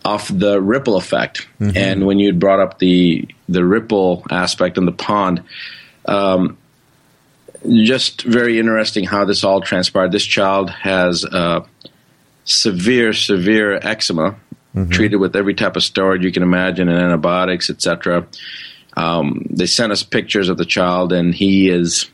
[0.05, 1.47] of the ripple effect.
[1.59, 1.75] Mm-hmm.
[1.75, 5.43] And when you brought up the the ripple aspect in the pond,
[6.05, 6.55] um,
[7.65, 10.11] just very interesting how this all transpired.
[10.11, 11.65] This child has uh,
[12.47, 14.35] severe, severe eczema,
[14.75, 14.89] mm-hmm.
[14.89, 18.25] treated with every type of steroid you can imagine and antibiotics, etc.
[18.95, 22.09] Um, they sent us pictures of the child, and he is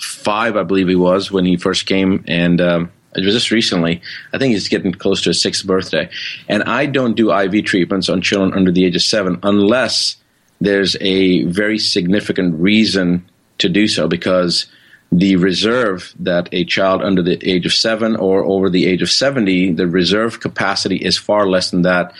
[0.00, 4.00] five, I believe he was when he first came, and um, it was just recently.
[4.32, 6.08] I think he's getting close to his sixth birthday,
[6.48, 10.16] and I don't do IV treatments on children under the age of seven unless
[10.60, 14.66] there's a very significant reason to do so because
[15.12, 19.10] the reserve that a child under the age of seven or over the age of
[19.10, 22.12] 70, the reserve capacity is far less than that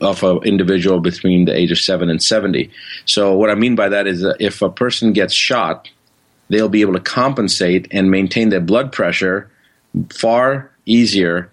[0.00, 2.70] of an individual between the age of seven and 70.
[3.04, 5.90] So, what I mean by that is that if a person gets shot,
[6.48, 9.50] they'll be able to compensate and maintain their blood pressure
[10.10, 11.51] far easier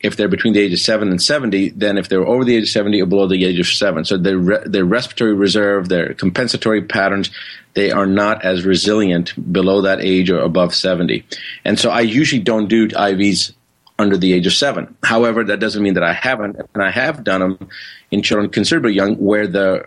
[0.00, 2.64] if they're between the age of 7 and 70 than if they're over the age
[2.64, 4.04] of 70 or below the age of 7.
[4.04, 7.30] So their, re- their respiratory reserve, their compensatory patterns,
[7.74, 11.24] they are not as resilient below that age or above 70.
[11.64, 13.52] And so I usually don't do IVs
[13.98, 14.96] under the age of 7.
[15.02, 17.68] However, that doesn't mean that I haven't, and I have done them
[18.10, 19.84] in children considerably young where the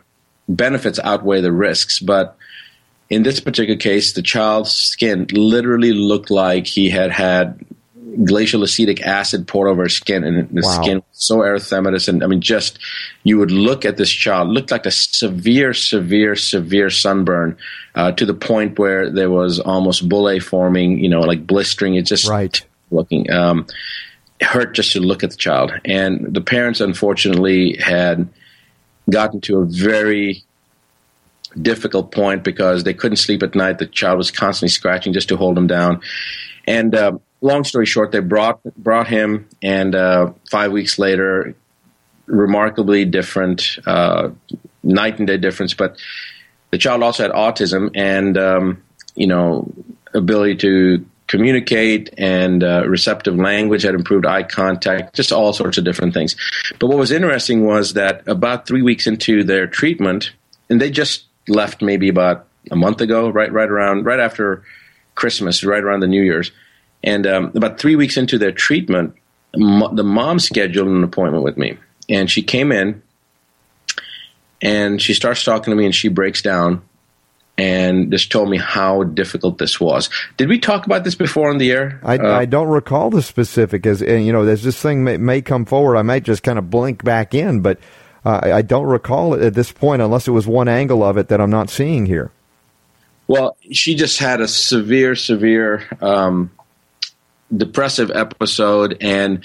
[0.47, 1.99] benefits outweigh the risks.
[1.99, 2.37] But
[3.09, 7.65] in this particular case, the child's skin literally looked like he had had
[8.23, 10.81] glacial acetic acid poured over his skin, and the wow.
[10.81, 12.07] skin was so erythematous.
[12.07, 12.79] And I mean, just
[13.23, 17.57] you would look at this child, looked like a severe, severe, severe sunburn
[17.95, 21.95] uh, to the point where there was almost bullae forming, you know, like blistering.
[21.95, 22.63] It just right.
[22.91, 23.31] looking.
[23.31, 23.67] Um,
[24.41, 25.71] hurt just to look at the child.
[25.85, 28.27] And the parents, unfortunately, had
[29.09, 30.43] gotten to a very
[31.61, 33.77] difficult point because they couldn't sleep at night.
[33.77, 36.01] The child was constantly scratching just to hold him down.
[36.65, 41.55] And uh, long story short, they brought brought him, and uh, five weeks later,
[42.25, 44.29] remarkably different, uh,
[44.81, 45.73] night and day difference.
[45.73, 45.99] But
[46.71, 48.83] the child also had autism, and um,
[49.15, 49.71] you know,
[50.13, 55.83] ability to communicate and uh, receptive language had improved eye contact just all sorts of
[55.85, 56.35] different things
[56.79, 60.31] but what was interesting was that about three weeks into their treatment
[60.69, 64.63] and they just left maybe about a month ago, right right around right after
[65.15, 66.51] Christmas, right around the New Year's,
[67.03, 69.15] and um, about three weeks into their treatment,
[69.53, 71.77] the mom scheduled an appointment with me,
[72.09, 73.01] and she came in,
[74.61, 76.81] and she starts talking to me, and she breaks down,
[77.57, 80.09] and just told me how difficult this was.
[80.37, 81.99] Did we talk about this before on the air?
[82.03, 85.17] I, Uh, I don't recall the specific as and, you know there's this thing may,
[85.17, 85.97] may come forward.
[85.97, 87.77] I might just kind of blink back in, but
[88.25, 91.17] uh, I I don't recall it at this point unless it was one angle of
[91.17, 92.31] it that I'm not seeing here.
[93.27, 96.51] Well, she just had a severe, severe um,
[97.55, 99.43] depressive episode, and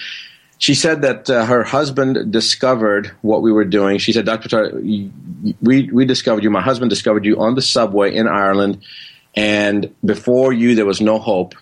[0.59, 3.99] she said that uh, her husband discovered what we were doing.
[3.99, 4.73] She said, "Doctor, Tar-
[5.63, 6.51] we we discovered you.
[6.51, 8.83] My husband discovered you on the subway in Ireland,
[9.37, 11.55] and before you, there was no hope."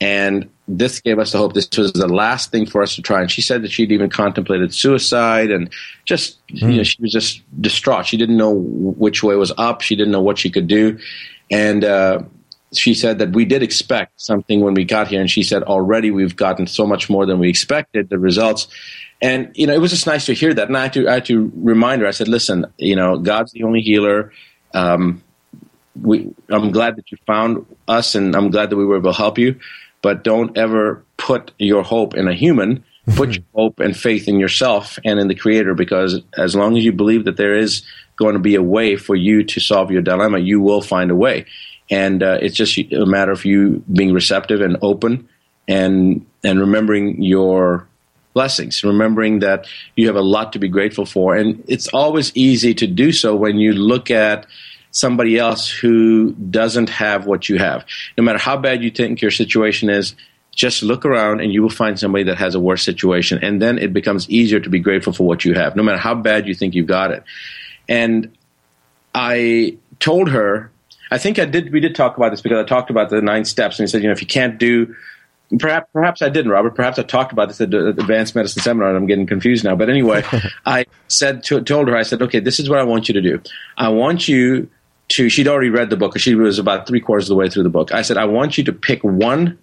[0.00, 1.54] And this gave us the hope.
[1.54, 3.20] This was the last thing for us to try.
[3.20, 5.70] And she said that she'd even contemplated suicide, and
[6.04, 8.06] just you know, she was just distraught.
[8.06, 9.80] She didn't know which way was up.
[9.80, 10.98] She didn't know what she could do,
[11.50, 12.20] and uh,
[12.76, 15.20] she said that we did expect something when we got here.
[15.20, 18.08] And she said already we've gotten so much more than we expected.
[18.08, 18.68] The results.
[19.20, 20.68] And you know, it was just nice to hear that.
[20.68, 22.08] And I had to, I had to remind her.
[22.08, 24.32] I said, "Listen, you know, God's the only healer.
[24.74, 25.22] Um,
[26.00, 29.16] we, I'm glad that you found us, and I'm glad that we were able to
[29.16, 29.58] help you.
[30.02, 32.84] But don't ever put your hope in a human.
[33.16, 36.84] Put your hope and faith in yourself and in the Creator, because as long as
[36.84, 37.82] you believe that there is
[38.16, 41.14] going to be a way for you to solve your dilemma, you will find a
[41.14, 41.44] way.
[41.90, 45.28] And uh, it's just a matter of you being receptive and open,
[45.68, 47.86] and and remembering your
[48.32, 49.66] blessings, remembering that
[49.96, 51.36] you have a lot to be grateful for.
[51.36, 54.46] And it's always easy to do so when you look at
[54.90, 57.84] somebody else who doesn't have what you have.
[58.18, 60.14] No matter how bad you think your situation is,
[60.54, 63.42] just look around and you will find somebody that has a worse situation.
[63.42, 66.14] And then it becomes easier to be grateful for what you have, no matter how
[66.14, 67.24] bad you think you've got it.
[67.88, 68.36] And
[69.14, 70.70] I told her,
[71.10, 73.44] I think I did, we did talk about this because I talked about the nine
[73.44, 74.94] steps and he said, you know, if you can't do,
[75.58, 76.74] perhaps, perhaps I didn't, Robert.
[76.74, 79.76] Perhaps I talked about this at the advanced medicine seminar and I'm getting confused now.
[79.76, 80.24] But anyway,
[80.66, 83.22] I said to, told her, I said, okay, this is what I want you to
[83.22, 83.40] do.
[83.76, 84.68] I want you
[85.10, 86.18] to, she'd already read the book.
[86.18, 87.92] She was about three quarters of the way through the book.
[87.92, 89.58] I said, I want you to pick one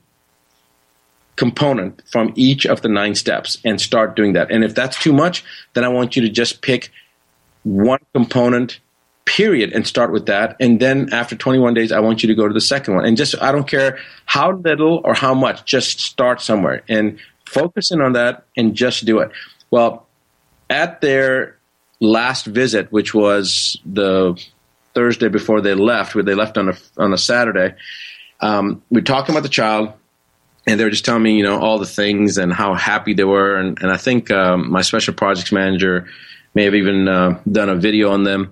[1.35, 4.51] component from each of the nine steps and start doing that.
[4.51, 6.91] And if that's too much, then I want you to just pick
[7.63, 8.79] one component
[9.31, 12.49] period and start with that and then after 21 days i want you to go
[12.49, 16.01] to the second one and just i don't care how little or how much just
[16.01, 19.31] start somewhere and focus in on that and just do it
[19.69, 20.05] well
[20.69, 21.57] at their
[22.01, 24.37] last visit which was the
[24.93, 27.73] thursday before they left where they left on a on a saturday
[28.41, 29.93] um, we talked about the child
[30.67, 33.23] and they were just telling me, you know, all the things and how happy they
[33.23, 33.55] were.
[33.55, 36.07] And, and I think um, my special projects manager
[36.53, 38.51] may have even uh, done a video on them.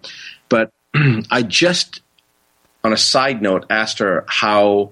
[1.31, 2.01] I just,
[2.83, 4.91] on a side note, asked her how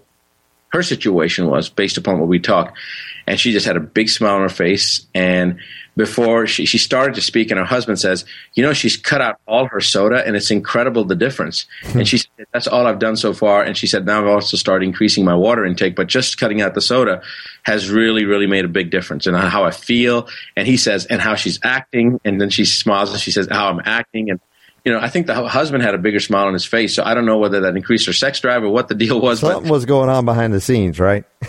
[0.69, 2.77] her situation was based upon what we talked.
[3.25, 5.05] And she just had a big smile on her face.
[5.13, 5.59] And
[5.97, 9.39] before she, she started to speak, and her husband says, You know, she's cut out
[9.47, 11.65] all her soda, and it's incredible the difference.
[11.83, 13.63] and she said, That's all I've done so far.
[13.63, 16.75] And she said, Now I've also started increasing my water intake, but just cutting out
[16.75, 17.21] the soda
[17.63, 20.27] has really, really made a big difference in how I feel.
[20.55, 22.21] And he says, And how she's acting.
[22.23, 24.29] And then she smiles and she says, How I'm acting.
[24.29, 24.39] And
[24.87, 26.95] you know, I think the husband had a bigger smile on his face.
[26.95, 29.41] So I don't know whether that increased her sex drive or what the deal was.
[29.41, 31.25] but- Something was going on behind the scenes, right?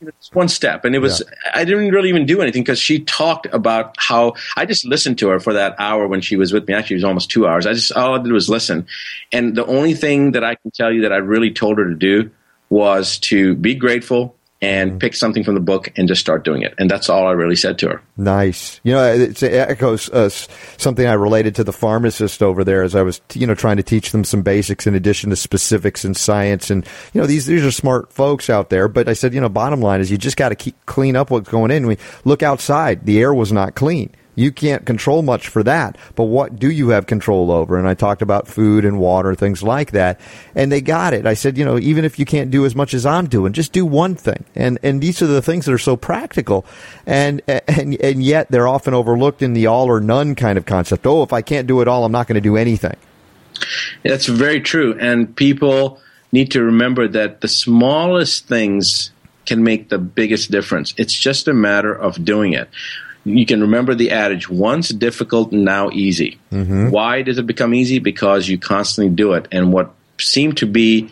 [0.00, 3.46] it's one step and it was i didn't really even do anything because she talked
[3.52, 6.72] about how i just listened to her for that hour when she was with me
[6.72, 8.86] actually it was almost two hours i just all i did was listen
[9.32, 11.96] and the only thing that i can tell you that i really told her to
[11.96, 12.30] do
[12.70, 16.74] was to be grateful and pick something from the book and just start doing it
[16.78, 18.80] and that's all i really said to her Nice.
[18.82, 22.96] You know, it's, it echoes uh, something I related to the pharmacist over there as
[22.96, 26.14] I was, you know, trying to teach them some basics in addition to specifics in
[26.14, 26.68] science.
[26.68, 28.88] And, you know, these, these are smart folks out there.
[28.88, 31.30] But I said, you know, bottom line is you just got to keep clean up
[31.30, 31.86] what's going in.
[31.86, 33.06] We look outside.
[33.06, 34.12] The air was not clean.
[34.38, 37.76] You can't control much for that, but what do you have control over?
[37.76, 40.20] And I talked about food and water, things like that,
[40.54, 41.26] and they got it.
[41.26, 43.72] I said, you know, even if you can't do as much as I'm doing, just
[43.72, 44.44] do one thing.
[44.54, 46.64] And and these are the things that are so practical,
[47.04, 51.04] and and and yet they're often overlooked in the all or none kind of concept.
[51.04, 52.96] Oh, if I can't do it all, I'm not going to do anything.
[54.04, 54.96] That's very true.
[55.00, 59.10] And people need to remember that the smallest things
[59.46, 60.94] can make the biggest difference.
[60.96, 62.68] It's just a matter of doing it.
[63.36, 66.38] You can remember the adage once difficult, now easy.
[66.52, 66.90] Mm-hmm.
[66.90, 67.98] Why does it become easy?
[67.98, 69.48] Because you constantly do it.
[69.52, 71.10] And what seemed to be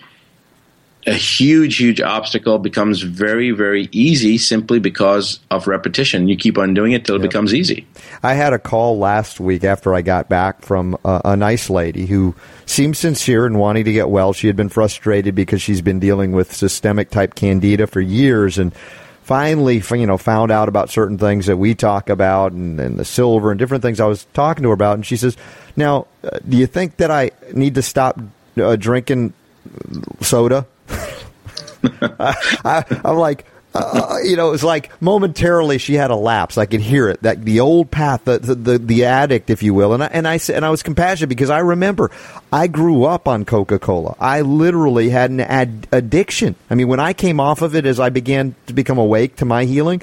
[1.07, 6.27] a huge, huge obstacle becomes very, very easy simply because of repetition.
[6.27, 7.87] You keep on doing it till it becomes easy.
[8.25, 12.07] I had a call last week after I got back from a, a nice lady
[12.07, 12.35] who
[12.67, 14.33] seemed sincere and wanting to get well.
[14.33, 18.75] She had been frustrated because she's been dealing with systemic type candida for years and
[19.27, 23.05] finally you know found out about certain things that we talk about and, and the
[23.05, 24.95] silver and different things I was talking to her about.
[24.95, 25.37] And she says
[25.74, 28.20] now uh, do you think that I need to stop
[28.57, 29.33] uh, drinking
[30.20, 30.64] soda?
[31.83, 33.47] I, am like,
[33.77, 36.59] uh, you know, it was like momentarily she had a lapse.
[36.59, 39.93] I could hear it, that the old path, the the, the, addict, if you will.
[39.93, 42.11] And I, and I and I was compassionate because I remember
[42.53, 44.16] I grew up on Coca Cola.
[44.18, 46.55] I literally had an ad- addiction.
[46.70, 49.45] I mean, when I came off of it, as I began to become awake to
[49.45, 50.03] my healing.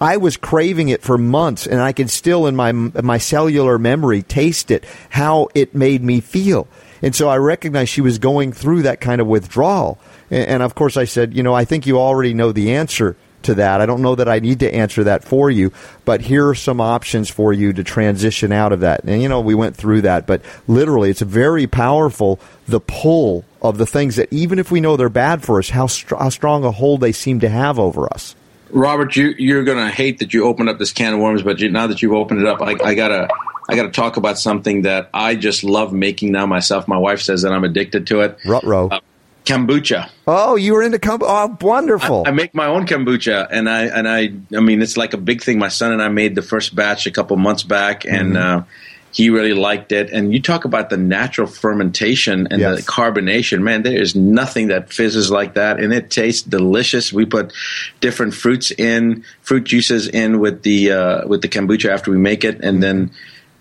[0.00, 4.22] I was craving it for months, and I could still, in my my cellular memory,
[4.22, 6.66] taste it, how it made me feel.
[7.02, 10.00] And so I recognized she was going through that kind of withdrawal.
[10.32, 13.54] And, of course, I said, you know, I think you already know the answer to
[13.56, 13.80] that.
[13.82, 15.72] I don't know that I need to answer that for you,
[16.04, 19.04] but here are some options for you to transition out of that.
[19.04, 23.78] And you know, we went through that, but literally, it's very powerful the pull of
[23.78, 26.64] the things that even if we know they're bad for us, how, str- how strong
[26.64, 28.34] a hold they seem to have over us.
[28.70, 31.58] Robert, you, you're going to hate that you opened up this can of worms, but
[31.60, 33.28] you, now that you've opened it up, I, I gotta
[33.68, 36.88] I got to talk about something that I just love making now myself.
[36.88, 38.38] My wife says that I'm addicted to it.
[38.44, 38.88] Rutro.
[38.88, 39.00] Uh,
[39.44, 40.10] kombucha.
[40.26, 41.26] Oh, you were into kombucha.
[41.26, 42.22] Oh, wonderful.
[42.26, 45.18] I, I, make my own kombucha, and I and I I mean it's like a
[45.18, 45.58] big thing.
[45.58, 48.60] My son and I made the first batch a couple months back, and mm-hmm.
[48.60, 48.64] uh,
[49.12, 50.10] he really liked it.
[50.10, 52.76] And you talk about the natural fermentation and yes.
[52.76, 53.62] the carbonation.
[53.62, 57.12] Man, there is nothing that fizzes like that, and it tastes delicious.
[57.12, 57.52] We put
[58.00, 62.44] different fruits in, fruit juices in with the uh, with the kombucha after we make
[62.44, 63.10] it, and then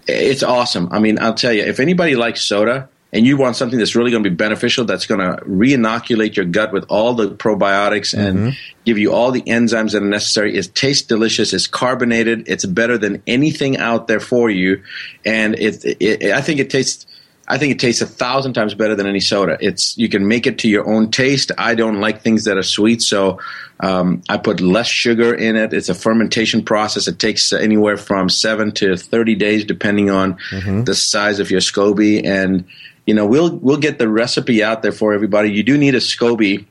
[0.08, 0.90] it's awesome.
[0.92, 4.12] I mean, I'll tell you, if anybody likes soda and you want something that's really
[4.12, 8.38] going to be beneficial, that's going to re-inoculate your gut with all the probiotics and
[8.38, 8.50] mm-hmm.
[8.86, 10.56] give you all the enzymes that are necessary.
[10.56, 11.54] It tastes delicious.
[11.54, 12.48] It's carbonated.
[12.48, 14.84] It's better than anything out there for you,
[15.26, 17.06] and it, it I think it tastes
[17.52, 19.58] I think it tastes a thousand times better than any soda.
[19.60, 21.52] It's you can make it to your own taste.
[21.58, 23.40] I don't like things that are sweet, so
[23.82, 25.74] um, I put less sugar in it.
[25.74, 27.10] It's a fermentation process.
[27.10, 30.84] It takes anywhere from seven to thirty days, depending on mm-hmm.
[30.86, 32.26] the size of your SCOBY.
[32.26, 32.66] And
[33.06, 35.52] you know, we'll we'll get the recipe out there for everybody.
[35.52, 36.66] You do need a SCOBY.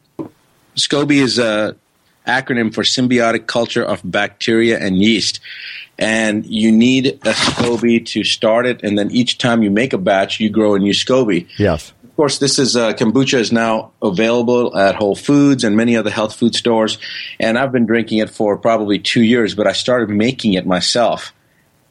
[0.76, 1.76] SCOBY is a
[2.26, 5.41] acronym for symbiotic culture of bacteria and yeast
[6.01, 9.99] and you need a SCOBY to start it, and then each time you make a
[9.99, 11.47] batch, you grow a new SCOBY.
[11.59, 11.93] Yes.
[12.03, 16.11] Of course, this is uh, kombucha is now available at Whole Foods and many other
[16.11, 16.99] health food stores,
[17.39, 19.55] and I've been drinking it for probably two years.
[19.55, 21.35] But I started making it myself,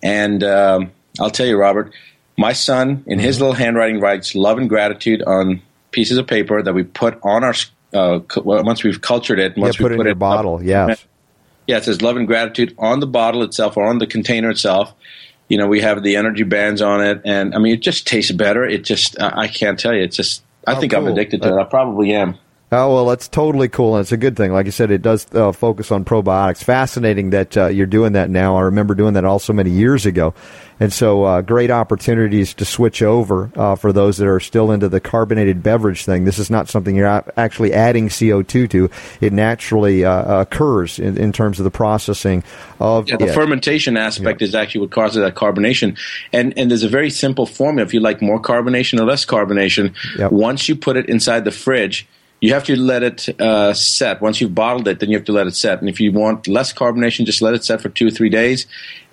[0.02, 1.94] and um, I'll tell you, Robert,
[2.40, 3.44] my son in his mm-hmm.
[3.44, 5.62] little handwriting writes love and gratitude on
[5.92, 7.54] pieces of paper that we put on our
[7.94, 9.58] uh, once we've cultured it.
[9.58, 10.64] Once yeah, put we it in a bottle.
[10.64, 11.06] Yes
[11.70, 14.92] yeah, it says love and gratitude on the bottle itself or on the container itself.
[15.50, 18.32] You know, we have the energy bands on it, and I mean, it just tastes
[18.32, 18.66] better.
[18.66, 20.02] It just, I can't tell you.
[20.02, 21.06] It's just, I oh, think cool.
[21.06, 21.62] I'm addicted to uh, it.
[21.62, 22.40] I probably am.
[22.72, 24.54] Oh well, that's totally cool, and it's a good thing.
[24.54, 26.64] Like I said, it does uh, focus on probiotics.
[26.64, 28.58] Fascinating that uh, you're doing that now.
[28.58, 30.36] I remember doing that also many years ago,
[30.80, 34.88] and so uh, great opportunities to switch over uh, for those that are still into
[34.88, 36.26] the carbonated beverage thing.
[36.26, 38.90] This is not something you're actually adding CO2 to;
[39.20, 42.44] it naturally uh, occurs in, in, terms of the processing
[42.80, 44.48] of yeah, the fermentation aspect yeah.
[44.48, 45.98] is actually what causes that carbonation.
[46.32, 49.96] And and there's a very simple formula if you like more carbonation or less carbonation.
[50.20, 50.32] Yep.
[50.32, 52.08] Once you put it inside the fridge
[52.42, 54.22] you have to let it uh, set.
[54.22, 55.80] Once you've bottled it, then you have to let it set.
[55.80, 58.66] And if you want less carbonation, just let it set for two or three days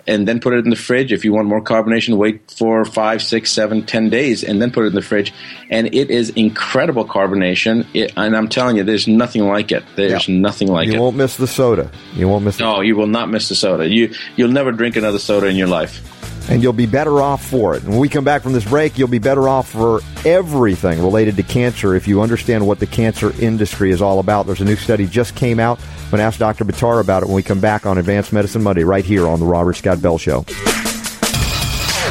[0.07, 1.11] and then put it in the fridge.
[1.11, 4.85] If you want more carbonation, wait for five, six, seven, ten days and then put
[4.85, 5.33] it in the fridge.
[5.69, 7.85] And it is incredible carbonation.
[7.93, 9.83] It, and I'm telling you, there's nothing like it.
[9.95, 10.39] There's yeah.
[10.39, 10.95] nothing like you it.
[10.95, 11.91] You won't miss the soda.
[12.13, 12.59] You won't miss.
[12.59, 13.87] No, you will not miss the soda.
[13.87, 16.01] You you'll never drink another soda in your life
[16.49, 17.83] and you'll be better off for it.
[17.83, 21.35] And When we come back from this break, you'll be better off for everything related
[21.37, 24.45] to cancer if you understand what the cancer industry is all about.
[24.45, 25.79] There's a new study just came out.
[25.79, 26.65] I'm going to ask Dr.
[26.65, 29.45] Buttar about it when we come back on Advanced Medicine Monday right here on the
[29.45, 30.45] Robert Scott Bell Show.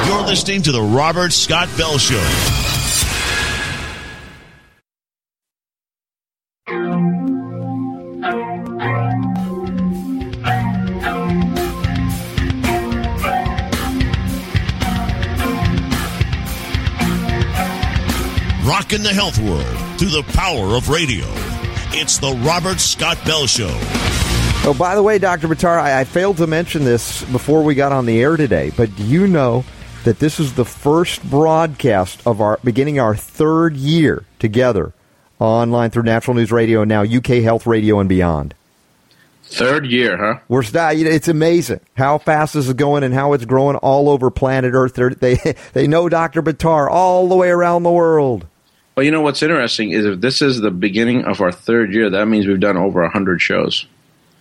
[0.06, 2.22] You're listening to the Robert Scott Bell Show.
[18.66, 21.24] Rocking the health world through the power of radio.
[21.92, 23.70] It's the Robert Scott Bell Show.
[24.68, 25.46] Oh, by the way, Dr.
[25.46, 28.94] Buttar, I, I failed to mention this before we got on the air today, but
[28.96, 29.64] do you know
[30.02, 34.92] that this is the first broadcast of our beginning our third year together
[35.38, 38.54] online through Natural News Radio and now UK Health Radio and beyond.
[39.44, 40.40] Third year, huh?
[40.48, 44.08] We're st- ah, it's amazing how fast this is going and how it's growing all
[44.08, 44.94] over planet Earth.
[44.94, 45.36] They're, they
[45.72, 46.42] they know Dr.
[46.42, 48.46] Buttar all the way around the world.
[48.96, 52.08] Well, you know what's interesting is if this is the beginning of our third year,
[52.08, 53.86] that means we've done over hundred shows.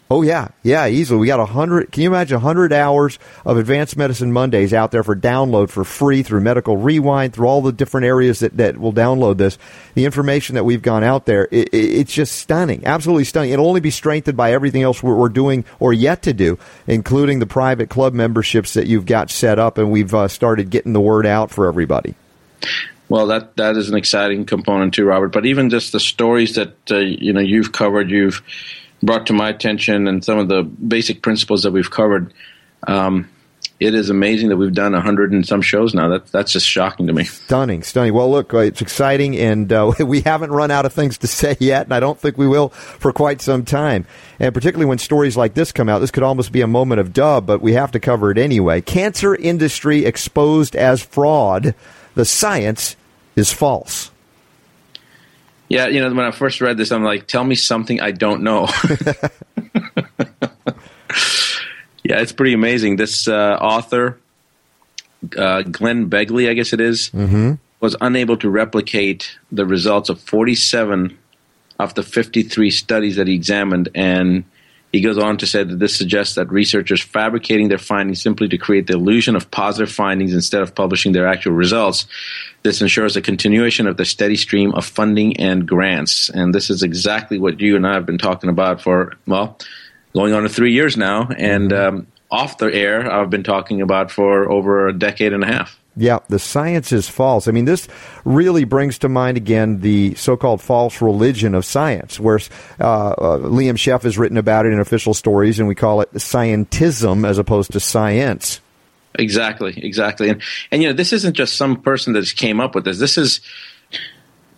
[0.10, 1.20] Oh yeah, yeah, easily.
[1.20, 1.92] We got a hundred.
[1.92, 6.24] Can you imagine hundred hours of Advanced Medicine Mondays out there for download for free
[6.24, 9.58] through Medical Rewind, through all the different areas that, that will download this.
[9.94, 13.52] The information that we've gone out there, it, it, it's just stunning, absolutely stunning.
[13.52, 17.40] It'll only be strengthened by everything else we're, we're, doing or yet to do, including
[17.40, 21.02] the private club memberships that you've got set up, and we've uh, started getting the
[21.02, 22.16] word out for everybody.
[23.08, 25.30] Well, that that is an exciting component too, Robert.
[25.30, 28.42] But even just the stories that uh, you know you've covered, you've
[29.04, 32.34] brought to my attention and some of the basic principles that we've covered.
[32.88, 33.30] Um,
[33.80, 36.08] it is amazing that we've done a hundred and some shows now.
[36.08, 37.26] That that's just shocking to me.
[37.26, 38.14] Stunning, stunning.
[38.14, 41.58] Well, look, uh, it's exciting, and uh, we haven't run out of things to say
[41.60, 44.08] yet, and I don't think we will for quite some time.
[44.40, 47.12] And particularly when stories like this come out, this could almost be a moment of
[47.12, 48.82] dub, but we have to cover it anyway.
[48.82, 51.76] Cancer industry exposed as fraud.
[52.16, 52.96] The science
[53.36, 54.12] is false.
[55.68, 58.44] Yeah, you know, when I first read this, I'm like, tell me something I don't
[58.44, 58.68] know.
[62.04, 62.98] yeah, it's pretty amazing.
[62.98, 64.20] This uh, author,
[65.38, 67.54] uh, Glenn Begley, I guess it is, mm-hmm.
[67.80, 71.18] was unable to replicate the results of 47
[71.80, 73.90] of the 53 studies that he examined.
[73.96, 74.46] And
[74.96, 78.58] he goes on to say that this suggests that researchers fabricating their findings simply to
[78.58, 82.08] create the illusion of positive findings instead of publishing their actual results.
[82.64, 86.30] This ensures a continuation of the steady stream of funding and grants.
[86.30, 89.58] And this is exactly what you and I have been talking about for, well,
[90.14, 91.28] going on to three years now.
[91.38, 95.48] And um, off the air, I've been talking about for over a decade and a
[95.48, 95.78] half.
[95.98, 97.48] Yeah, the science is false.
[97.48, 97.88] I mean, this
[98.26, 102.40] really brings to mind again the so-called false religion of science, where
[102.80, 106.12] uh, uh, Liam Scheff has written about it in official stories, and we call it
[106.14, 108.60] scientism as opposed to science.
[109.18, 110.42] Exactly, exactly, and
[110.72, 113.00] and you know, this isn't just some person that just came up with this.
[113.00, 113.40] This is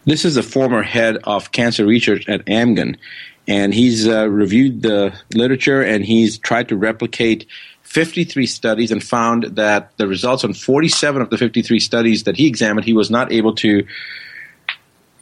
[0.05, 2.97] this is the former head of cancer research at Amgen,
[3.47, 7.45] and he's uh, reviewed the literature and he's tried to replicate
[7.97, 12.45] 53 studies and found that the results on 47 of the 53 studies that he
[12.45, 13.87] examined, he was not able to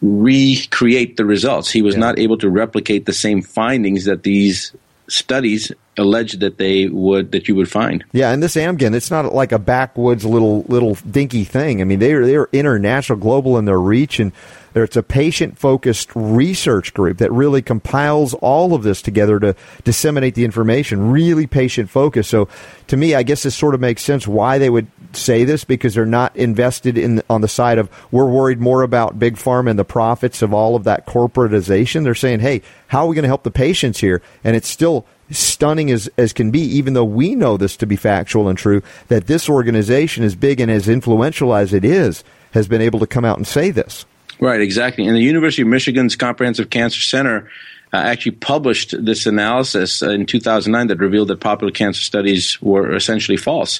[0.01, 1.71] recreate the results.
[1.71, 2.01] He was yeah.
[2.01, 4.75] not able to replicate the same findings that these
[5.07, 8.03] studies alleged that they would that you would find.
[8.11, 11.81] Yeah, and this Amgen, it's not like a backwoods little little dinky thing.
[11.81, 14.31] I mean, they're they're international, global in their reach, and
[14.73, 20.35] it's a patient focused research group that really compiles all of this together to disseminate
[20.35, 22.29] the information, really patient focused.
[22.29, 22.49] So
[22.87, 25.93] to me, I guess this sort of makes sense why they would say this because
[25.93, 29.79] they're not invested in on the side of we're worried more about big pharma and
[29.79, 32.03] the profits of all of that corporatization.
[32.03, 34.21] They're saying, hey, how are we going to help the patients here?
[34.43, 37.95] And it's still stunning as, as can be, even though we know this to be
[37.95, 42.67] factual and true, that this organization, as big and as influential as it is, has
[42.67, 44.05] been able to come out and say this.
[44.39, 45.07] Right, exactly.
[45.07, 47.49] And the University of Michigan's Comprehensive Cancer Center
[47.93, 53.37] uh, actually published this analysis in 2009 that revealed that popular cancer studies were essentially
[53.37, 53.79] false.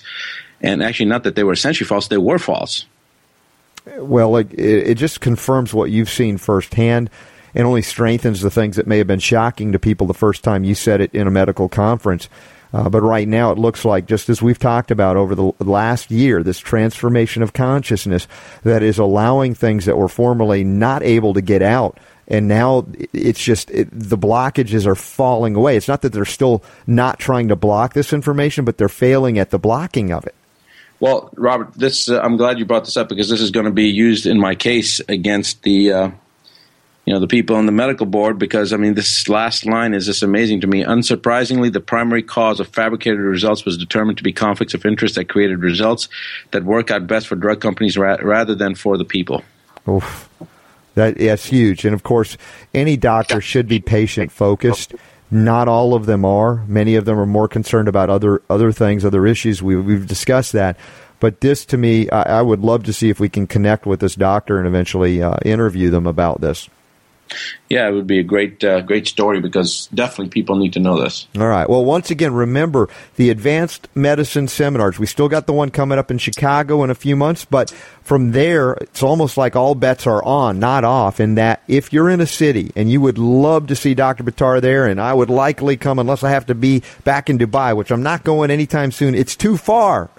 [0.65, 2.85] And actually, not that they were essentially false, they were false.
[3.97, 7.11] Well, it, it just confirms what you've seen firsthand
[7.53, 10.63] and only strengthens the things that may have been shocking to people the first time
[10.63, 12.27] you said it in a medical conference.
[12.73, 16.09] Uh, but right now, it looks like, just as we've talked about over the last
[16.09, 18.27] year, this transformation of consciousness
[18.63, 21.99] that is allowing things that were formerly not able to get out.
[22.27, 25.77] And now it's just it, the blockages are falling away.
[25.77, 29.51] It's not that they're still not trying to block this information, but they're failing at
[29.51, 30.33] the blocking of it.
[31.05, 33.71] Well, Robert, this uh, I'm glad you brought this up because this is going to
[33.71, 36.09] be used in my case against the uh,
[37.05, 40.07] you know the people on the medical board because I mean this last line is
[40.07, 40.83] just amazing to me.
[40.83, 45.29] Unsurprisingly, the primary cause of fabricated results was determined to be conflicts of interest that
[45.29, 46.09] created results
[46.49, 49.43] that work out best for drug companies ra- rather than for the people.
[49.87, 50.27] Oof.
[50.95, 52.35] That that's huge, and of course,
[52.73, 54.95] any doctor should be patient focused.
[55.31, 56.63] Not all of them are.
[56.67, 59.61] Many of them are more concerned about other other things, other issues.
[59.61, 60.77] We, we've discussed that.
[61.19, 64.01] But this, to me, I, I, would love to see if we can connect with
[64.01, 66.69] this doctor and eventually uh, interview them about this.
[67.69, 71.01] Yeah, it would be a great, uh, great story because definitely people need to know
[71.01, 71.27] this.
[71.37, 71.67] All right.
[71.67, 74.99] Well, once again, remember the advanced medicine seminars.
[74.99, 77.71] We still got the one coming up in Chicago in a few months, but
[78.03, 81.19] from there, it's almost like all bets are on, not off.
[81.19, 84.23] In that, if you're in a city and you would love to see Dr.
[84.23, 87.75] Buttar there, and I would likely come unless I have to be back in Dubai,
[87.75, 89.15] which I'm not going anytime soon.
[89.15, 90.11] It's too far.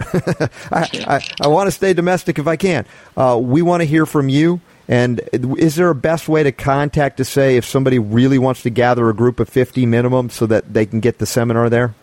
[0.71, 2.85] I, I, I want to stay domestic if I can.
[3.15, 7.17] Uh, we want to hear from you And is there a best way to contact
[7.17, 10.73] to say if somebody really wants to gather a group of 50 minimum so that
[10.73, 11.93] they can get the seminar there?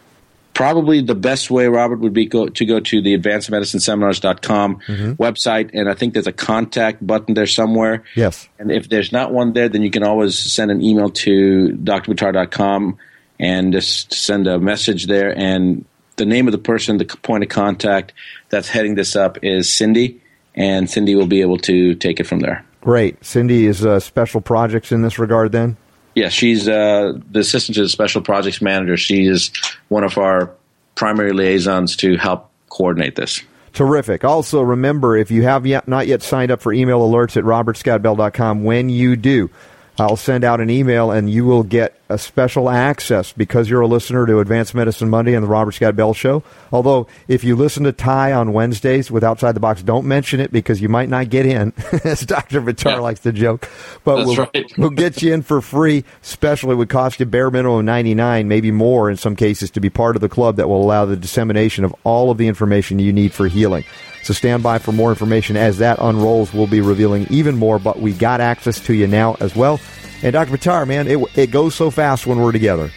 [0.52, 5.12] Probably the best way, Robert, would be go, to go to the advancedmedicineseminars.com Mm-hmm.
[5.22, 8.04] website, and I think there's a contact button there somewhere.
[8.14, 8.48] Yes.
[8.58, 12.98] And if there's not one there, then you can always send an email to drbuttar.com
[13.40, 15.36] and just send a message there.
[15.36, 15.84] And
[16.16, 18.12] the name of the person, the point of contact
[18.50, 20.20] that's heading this up is Cindy,
[20.54, 22.64] and Cindy will be able to take it from there.
[22.84, 23.24] Great.
[23.24, 25.78] Cindy is uh, special projects in this regard then?
[26.14, 28.96] Yeah, she's uh, the assistant to the special projects manager.
[28.98, 29.50] She is
[29.88, 30.50] one of our
[30.94, 33.42] primary liaisons to help coordinate this.
[33.72, 34.22] Terrific.
[34.22, 38.62] Also, remember if you have yet, not yet signed up for email alerts at robertscottbell.com,
[38.62, 39.50] when you do,
[39.96, 43.86] I'll send out an email and you will get a special access because you're a
[43.86, 46.42] listener to Advanced Medicine Monday and the Robert Scott Bell Show.
[46.72, 50.50] Although, if you listen to Ty on Wednesdays with Outside the Box, don't mention it
[50.50, 51.72] because you might not get in,
[52.04, 52.60] as Dr.
[52.60, 52.98] Buttar Yeah.
[52.98, 53.68] likes to joke.
[54.02, 54.72] But That's we'll, right.
[54.78, 56.04] we'll get you in for free.
[56.22, 59.80] Special, it would cost you bare minimum of 99 maybe more in some cases, to
[59.80, 62.98] be part of the club that will allow the dissemination of all of the information
[62.98, 63.84] you need for healing.
[64.24, 66.52] So stand by for more information as that unrolls.
[66.52, 69.78] We'll be revealing even more, but we got access to you now as well.
[70.22, 70.56] And Dr.
[70.56, 72.90] Buttar, man, it, it goes so fast when we're together.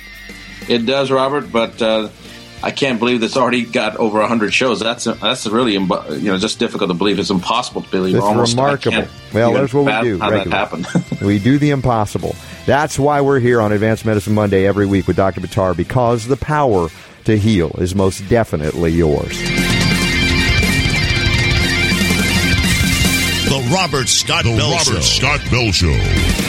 [0.70, 2.08] It does, Robert, but uh,
[2.64, 4.80] I can't believe it's already got over hundred shows.
[4.80, 7.20] That's that's really you know just difficult to believe.
[7.20, 8.16] It's impossible to believe.
[8.16, 9.08] It's Almost, remarkable.
[9.34, 10.88] Well, there's what we do How that happened?
[11.22, 12.36] we do the impossible.
[12.66, 15.42] That's why we're here on Advanced Medicine Monday every week with Dr.
[15.42, 16.90] Buttar because the power
[17.26, 19.77] to heal is most definitely yours.
[23.58, 25.02] The Robert Scott The Bell Robert Show.
[25.02, 26.47] Scott Bell Show.